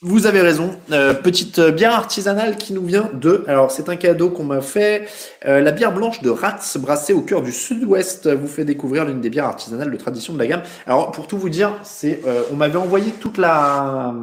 [0.01, 0.79] Vous avez raison.
[0.93, 3.45] Euh, petite bière artisanale qui nous vient de.
[3.49, 5.09] Alors, c'est un cadeau qu'on m'a fait.
[5.45, 9.21] Euh, la bière blanche de Rats, brassée au cœur du Sud-Ouest, vous fait découvrir l'une
[9.21, 10.63] des bières artisanales de tradition de la gamme.
[10.87, 14.15] Alors, pour tout vous dire, c'est, euh, on m'avait envoyé toute la.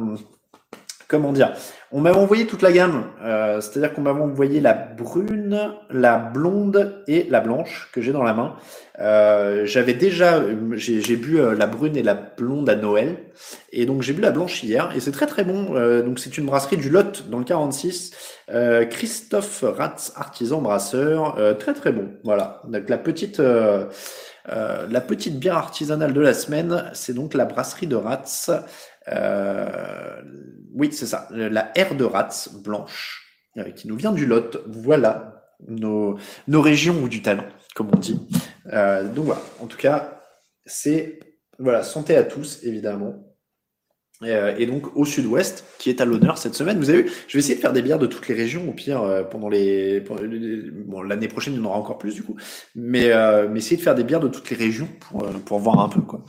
[1.08, 1.52] Comment dire
[1.96, 3.04] On m'avait envoyé toute la gamme.
[3.24, 8.22] Euh, C'est-à-dire qu'on m'avait envoyé la brune, la blonde et la blanche que j'ai dans
[8.22, 8.54] la main.
[8.98, 10.42] Euh, J'avais déjà,
[10.72, 13.16] j'ai j'ai bu euh, la brune et la blonde à Noël,
[13.72, 15.74] et donc j'ai bu la blanche hier, et c'est très très bon.
[15.74, 18.10] Euh, donc c'est une brasserie du Lot dans le 46.
[18.50, 22.08] Euh, Christophe Ratz, artisan brasseur, euh, très très bon.
[22.24, 22.60] Voilà.
[22.88, 23.86] La petite, euh,
[24.52, 28.50] euh, la petite bière artisanale de la semaine, c'est donc la brasserie de Ratz.
[29.08, 30.22] Euh,
[30.74, 33.24] oui, c'est ça, la R de Ratz blanche,
[33.56, 34.62] euh, qui nous vient du Lot.
[34.66, 38.20] Voilà nos, nos régions ou du talent, comme on dit.
[38.72, 40.20] Euh, donc voilà, en tout cas,
[40.64, 41.18] c'est
[41.58, 43.22] voilà, santé à tous, évidemment.
[44.24, 46.78] Et, donc au sud-ouest, qui est à l'honneur cette semaine.
[46.78, 48.72] Vous avez vu, je vais essayer de faire des bières de toutes les régions, au
[48.72, 50.02] pire, pendant les.
[51.06, 52.34] l'année prochaine, il y en aura encore plus du coup.
[52.74, 53.10] Mais,
[53.50, 56.00] mais essayer de faire des bières de toutes les régions pour, pour voir un peu,
[56.00, 56.24] quoi.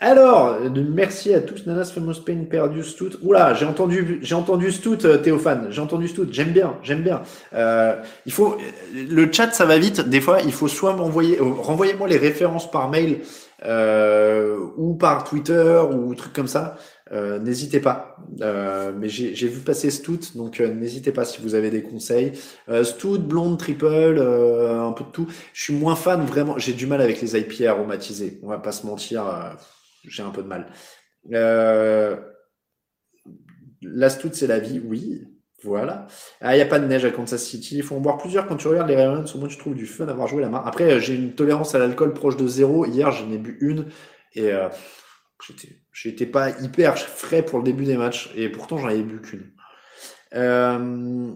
[0.00, 0.58] Alors,
[0.92, 1.66] merci à tous.
[1.66, 3.18] Nanas Famous Pain perdu Stout.
[3.20, 5.66] Oula, j'ai entendu, j'ai entendu Stout, euh, Théophane.
[5.70, 6.28] J'ai entendu Stout.
[6.30, 7.22] J'aime bien, j'aime bien.
[7.52, 8.56] Euh, il faut,
[8.94, 10.08] le chat, ça va vite.
[10.08, 13.22] Des fois, il faut soit m'envoyer, euh, renvoyez-moi les références par mail
[13.64, 16.76] euh, ou par Twitter ou truc comme ça.
[17.10, 18.18] Euh, n'hésitez pas.
[18.40, 22.34] Euh, mais j'ai vu passer Stout, donc n'hésitez pas si vous avez des conseils.
[22.84, 25.26] Stout, blonde, triple, un peu de tout.
[25.52, 26.56] Je suis moins fan vraiment.
[26.56, 28.38] J'ai du mal avec les IPA aromatisés.
[28.44, 29.24] On va pas se mentir.
[30.08, 30.66] J'ai un peu de mal.
[31.32, 32.16] Euh,
[33.82, 35.26] la Stout, c'est la vie, oui.
[35.64, 36.06] Voilà.
[36.40, 37.78] Ah, il n'y a pas de neige à Kansas City.
[37.78, 39.34] Il faut en boire plusieurs quand tu regardes les Ravens.
[39.34, 40.62] Au moins, tu trouves du fun à avoir joué la main.
[40.64, 42.86] Après, euh, j'ai une tolérance à l'alcool proche de zéro.
[42.86, 43.86] Hier, j'en ai bu une
[44.34, 44.68] et euh,
[45.92, 49.50] j'étais, pas hyper frais pour le début des matchs et pourtant, j'en avais bu qu'une.
[50.34, 51.32] Euh,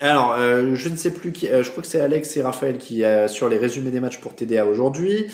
[0.00, 1.46] alors, euh, je ne sais plus qui.
[1.46, 4.66] je crois que c'est Alex et Raphaël qui sur les résumés des matchs pour TDA
[4.66, 5.26] aujourd'hui.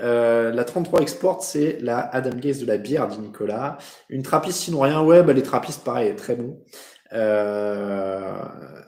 [0.00, 3.78] Euh, la 33 Export, c'est la Adam Gaze de la bière, dit Nicolas.
[4.08, 5.02] Une trappiste sinon rien.
[5.02, 6.62] Ouais, bah, les trappistes, pareil, très bon.
[7.12, 8.34] Euh,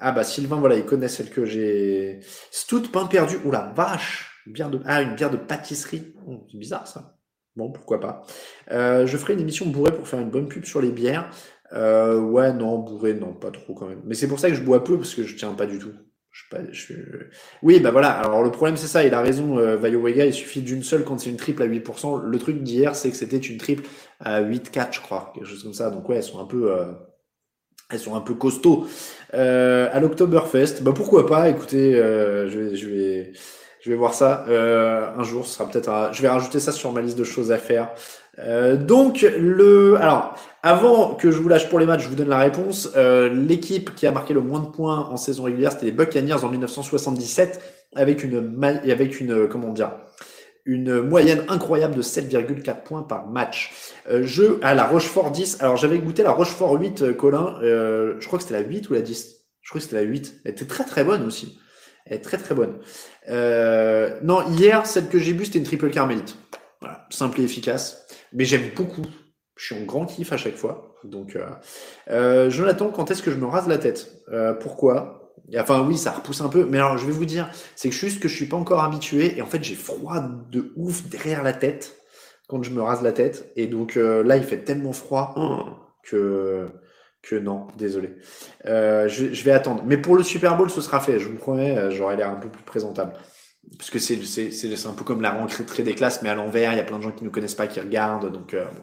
[0.01, 2.21] Ah bah Sylvain, voilà, il connaît celle que j'ai.
[2.51, 3.37] Stout pain perdu.
[3.45, 4.29] Oula, vache.
[4.47, 4.81] Bière de...
[4.87, 6.15] Ah, une bière de pâtisserie.
[6.27, 7.17] Oh, c'est bizarre ça.
[7.57, 8.23] Bon, pourquoi pas.
[8.71, 11.31] Euh, je ferai une émission bourrée pour faire une bonne pub sur les bières.
[11.73, 14.03] Euh, ouais, non, bourré, non, pas trop quand même.
[14.05, 15.93] Mais c'est pour ça que je bois peu, parce que je tiens pas du tout.
[16.51, 17.27] Je suis pas, je
[17.63, 18.11] Oui, bah voilà.
[18.11, 19.05] Alors le problème, c'est ça.
[19.05, 20.27] Il a raison, euh, Vaio Vega.
[20.27, 22.23] Il suffit d'une seule quand c'est une triple à 8%.
[22.23, 23.85] Le truc d'hier, c'est que c'était une triple
[24.21, 25.33] à 8,4, je crois.
[25.35, 25.91] Quelque chose comme ça.
[25.91, 26.87] Donc ouais, elles sont un peu, euh,
[27.91, 28.87] elles sont un peu costauds.
[29.35, 31.49] Euh, à l'Oktoberfest, bah pourquoi pas.
[31.49, 33.33] Écoutez, euh, je vais, je vais,
[33.81, 35.47] je vais voir ça euh, un jour.
[35.47, 36.11] Ce sera peut-être.
[36.13, 37.91] Je vais rajouter ça sur ma liste de choses à faire.
[38.39, 42.29] Euh, donc le, alors avant que je vous lâche pour les matchs, je vous donne
[42.29, 42.91] la réponse.
[42.97, 46.45] Euh, L'équipe qui a marqué le moins de points en saison régulière, c'était les Buccaneers
[46.45, 47.61] en 1977,
[47.95, 49.93] avec une, avec une, euh, comment dire,
[50.65, 53.73] une moyenne incroyable de 7,4 points par match.
[54.09, 55.59] Euh, jeu à la Rochefort 10.
[55.61, 57.57] Alors j'avais goûté la Rochefort 8, euh, Colin.
[57.63, 59.37] Euh, je crois que c'était la 8 ou la 10.
[59.61, 60.41] Je crois que c'était la 8.
[60.45, 61.59] Elle était très très bonne aussi.
[62.07, 62.79] Elle est très très bonne.
[63.29, 66.37] Euh, non, hier, celle que j'ai bu, c'était une triple carmélite.
[66.81, 68.07] Voilà, simple et efficace.
[68.33, 69.07] Mais j'aime beaucoup.
[69.57, 70.97] Je suis en grand kiff à chaque fois.
[71.05, 71.47] Donc, euh,
[72.11, 74.23] euh, Jonathan, quand est-ce que je me rase la tête?
[74.33, 75.35] Euh, Pourquoi?
[75.59, 76.65] Enfin, oui, ça repousse un peu.
[76.65, 79.37] Mais alors, je vais vous dire, c'est juste que je suis pas encore habitué.
[79.37, 81.97] Et en fait, j'ai froid de ouf derrière la tête
[82.49, 83.53] quand je me rase la tête.
[83.57, 85.35] Et donc, euh, là, il fait tellement froid
[86.03, 86.69] que
[87.23, 88.17] que non, désolé.
[88.67, 89.85] Euh, je, je vais attendre.
[89.87, 91.21] Mais pour le Super Bowl, ce sera fait.
[91.21, 93.13] Je vous promets, euh, j'aurai l'air un peu plus présentable.
[93.79, 94.19] Parce que c'est
[94.87, 96.73] un peu comme la rentrée des classes, mais à l'envers.
[96.73, 98.33] Il y a plein de gens qui ne connaissent pas, qui regardent.
[98.33, 98.83] Donc, euh, bon.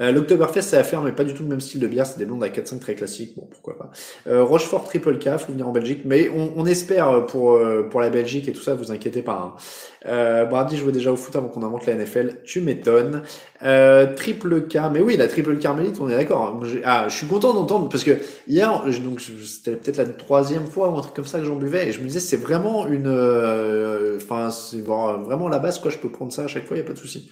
[0.00, 2.06] Euh, L'Octoberfest, c'est à faire, mais pas du tout le même style de bière.
[2.06, 3.34] C'est des blondes à 4-5 très classiques.
[3.36, 3.90] Bon, pourquoi pas.
[4.26, 6.02] Euh, Rochefort Triple K, faut venir en Belgique.
[6.04, 9.54] Mais on, espère pour, euh, pour la Belgique et tout ça, vous inquiétez pas.
[9.56, 9.60] Hein.
[10.06, 12.40] Euh, Brady jouait déjà au foot avant qu'on invente la NFL.
[12.44, 13.22] Tu m'étonnes.
[13.64, 16.60] Euh, triple K, mais oui, la triple carmélite, on est d'accord.
[16.84, 20.98] Ah, je suis content d'entendre parce que hier, donc c'était peut-être la troisième fois ou
[20.98, 24.16] un truc comme ça que j'en buvais et je me disais c'est vraiment une, euh,
[24.16, 25.90] enfin c'est vraiment la base quoi.
[25.90, 27.30] Je peux prendre ça à chaque fois, il y a pas de souci.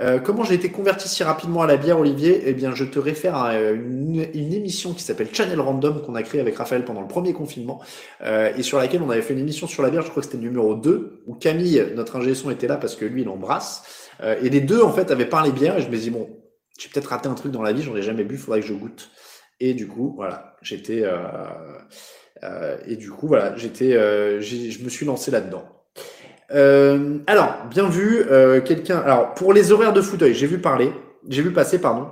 [0.00, 2.42] Euh, comment j'ai été converti si rapidement à la bière, Olivier?
[2.46, 6.22] Eh bien, je te réfère à une, une émission qui s'appelle Channel Random qu'on a
[6.24, 7.80] créée avec Raphaël pendant le premier confinement
[8.24, 10.02] euh, et sur laquelle on avait fait une émission sur la bière.
[10.02, 13.22] Je crois que c'était numéro 2 où Camille, notre son, était là parce que lui,
[13.22, 14.10] il embrasse.
[14.22, 16.28] Euh, et les deux, en fait, avaient parlé bière et je me dis bon,
[16.78, 18.74] j'ai peut-être raté un truc dans la vie, j'en ai jamais bu, faudrait que je
[18.74, 19.10] goûte.
[19.60, 21.18] Et du coup, voilà, j'étais euh,
[22.42, 25.64] euh, et du coup, voilà, j'étais, je me suis lancé là-dedans.
[26.50, 28.24] Alors, bien vu,
[28.64, 28.98] quelqu'un.
[28.98, 30.92] Alors, pour les horaires de fauteuil, j'ai vu parler,
[31.28, 32.08] j'ai vu passer, pardon.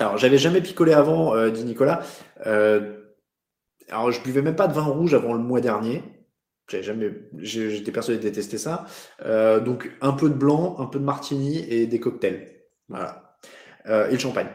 [0.00, 2.02] Alors, j'avais jamais picolé avant, dit Nicolas.
[2.44, 6.02] Alors, je buvais même pas de vin rouge avant le mois dernier.
[6.68, 8.86] Jamais, j'étais persuadé de détester ça.
[9.24, 12.48] Euh, donc, un peu de blanc, un peu de martini et des cocktails.
[12.88, 13.36] Voilà.
[13.86, 14.48] et le champagne.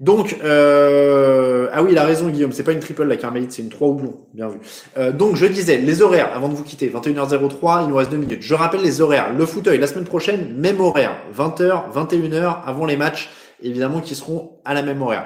[0.00, 1.68] Donc, euh...
[1.72, 3.88] ah oui, il a raison, Guillaume, c'est pas une triple la Carmélite, c'est une 3
[3.88, 4.26] houblon.
[4.32, 4.58] Bien vu.
[4.96, 8.16] Euh, donc, je disais, les horaires, avant de vous quitter, 21h03, il nous reste 2
[8.16, 8.42] minutes.
[8.42, 9.32] Je rappelle les horaires.
[9.32, 11.16] Le fauteuil, la semaine prochaine, même horaire.
[11.36, 13.28] 20h, 21h, avant les matchs,
[13.60, 15.24] évidemment, qui seront à la même horaire.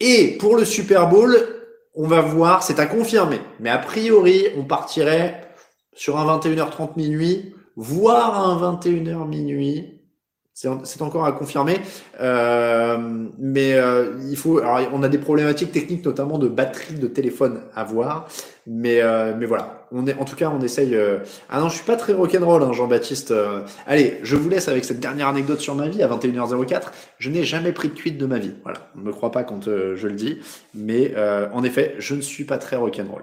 [0.00, 1.36] Et pour le Super Bowl,
[1.94, 3.40] on va voir, c'est à confirmer.
[3.60, 5.45] Mais a priori, on partirait
[5.96, 9.96] sur un 21h30 minuit, voire un 21h minuit
[10.56, 11.80] c'est encore à confirmer,
[12.18, 12.96] euh,
[13.38, 14.58] mais euh, il faut.
[14.58, 18.26] Alors, on a des problématiques techniques, notamment de batterie de téléphone à voir,
[18.66, 19.86] mais euh, mais voilà.
[19.92, 20.96] On est, en tout cas, on essaye.
[20.96, 21.18] Euh,
[21.48, 23.30] ah non, je suis pas très rock'n'roll, hein, Jean-Baptiste.
[23.30, 23.60] Euh.
[23.86, 26.86] allez, je vous laisse avec cette dernière anecdote sur ma vie à 21h04.
[27.18, 28.54] Je n'ai jamais pris de cuite de ma vie.
[28.64, 30.38] Voilà, on ne me croit pas quand je le dis,
[30.74, 31.14] mais
[31.52, 33.22] en effet, je ne suis pas très rock'n'roll.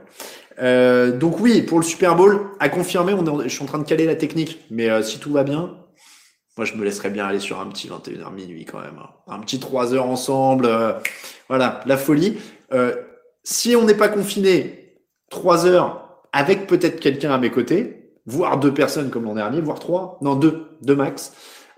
[0.59, 3.79] Euh, donc oui, pour le Super Bowl, à confirmer, on est, je suis en train
[3.79, 5.75] de caler la technique, mais si tout va bien,
[6.57, 8.99] moi, je me laisserais bien aller sur un petit 21h minuit quand même.
[8.99, 9.09] Hein.
[9.27, 10.65] Un petit 3 heures ensemble.
[10.67, 10.93] Euh,
[11.49, 12.37] voilà, la folie.
[12.73, 12.95] Euh,
[13.43, 14.99] si on n'est pas confiné,
[15.31, 19.79] 3 heures avec peut-être quelqu'un à mes côtés, voire deux personnes comme l'an dernier, voire
[19.79, 21.33] trois, non deux, deux max.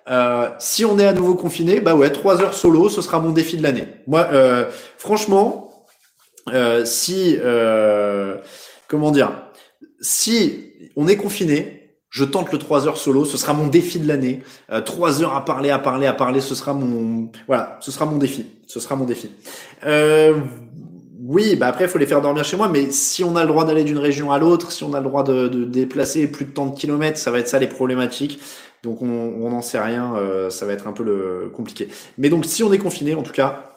[0.09, 3.31] Euh, si on est à nouveau confiné, bah ouais, 3 heures solo, ce sera mon
[3.31, 3.87] défi de l'année.
[4.07, 5.87] Moi, euh, franchement,
[6.53, 7.37] euh, si,
[8.87, 9.31] comment dire,
[10.01, 14.07] si on est confiné, je tente le 3 heures solo, ce sera mon défi de
[14.07, 14.41] l'année.
[14.71, 18.05] Euh, 3 heures à parler, à parler, à parler, ce sera mon voilà, ce sera
[18.05, 18.45] mon défi.
[18.67, 19.29] Ce sera mon défi.
[19.85, 20.39] Euh,
[21.19, 23.47] oui, bah après il faut les faire dormir chez moi, mais si on a le
[23.47, 26.45] droit d'aller d'une région à l'autre, si on a le droit de, de, déplacer plus
[26.45, 28.39] de tant de kilomètres, ça va être ça les problématiques.
[28.83, 31.89] Donc on n'en sait rien, euh, ça va être un peu le compliqué.
[32.19, 33.71] Mais donc si on est confiné, en tout cas,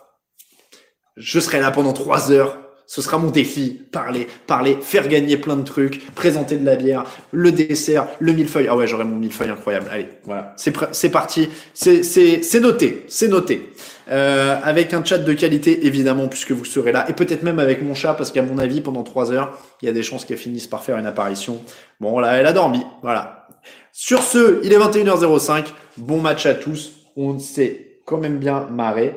[1.16, 2.57] je serai là pendant 3 heures
[2.88, 3.78] ce sera mon défi.
[3.92, 8.66] Parler, parler, faire gagner plein de trucs, présenter de la bière, le dessert, le millefeuille.
[8.68, 9.86] Ah ouais, j'aurai mon millefeuille incroyable.
[9.92, 11.50] Allez, voilà, c'est c'est parti.
[11.74, 13.72] C'est c'est noté, c'est noté.
[14.10, 17.82] Euh, avec un chat de qualité évidemment puisque vous serez là et peut-être même avec
[17.82, 20.38] mon chat parce qu'à mon avis pendant trois heures il y a des chances qu'elle
[20.38, 21.60] finisse par faire une apparition.
[22.00, 23.46] Bon là elle a dormi, voilà.
[23.92, 25.66] Sur ce, il est 21h05.
[25.98, 26.92] Bon match à tous.
[27.16, 29.14] On s'est quand même bien marré.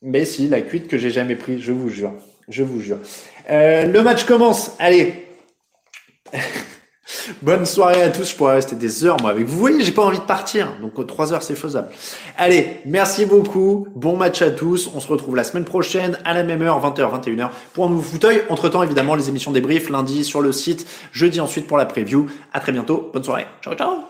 [0.00, 2.14] Mais si, la cuite que j'ai jamais prise, je vous jure
[2.50, 2.98] je vous jure.
[3.50, 4.72] Euh, le match commence.
[4.78, 5.26] Allez.
[7.42, 8.30] Bonne soirée à tous.
[8.30, 9.54] Je pourrais rester des heures, moi, avec vous.
[9.54, 10.72] Vous voyez, j'ai pas envie de partir.
[10.80, 11.88] Donc, 3 heures, c'est faisable.
[12.36, 13.88] Allez, merci beaucoup.
[13.94, 14.90] Bon match à tous.
[14.94, 18.02] On se retrouve la semaine prochaine à la même heure, 20h, 21h, pour un nouveau
[18.02, 18.42] fauteuil.
[18.48, 22.26] Entre temps, évidemment, les émissions débrief lundi sur le site, jeudi ensuite pour la preview.
[22.52, 23.10] À très bientôt.
[23.12, 23.46] Bonne soirée.
[23.62, 24.09] Ciao, ciao.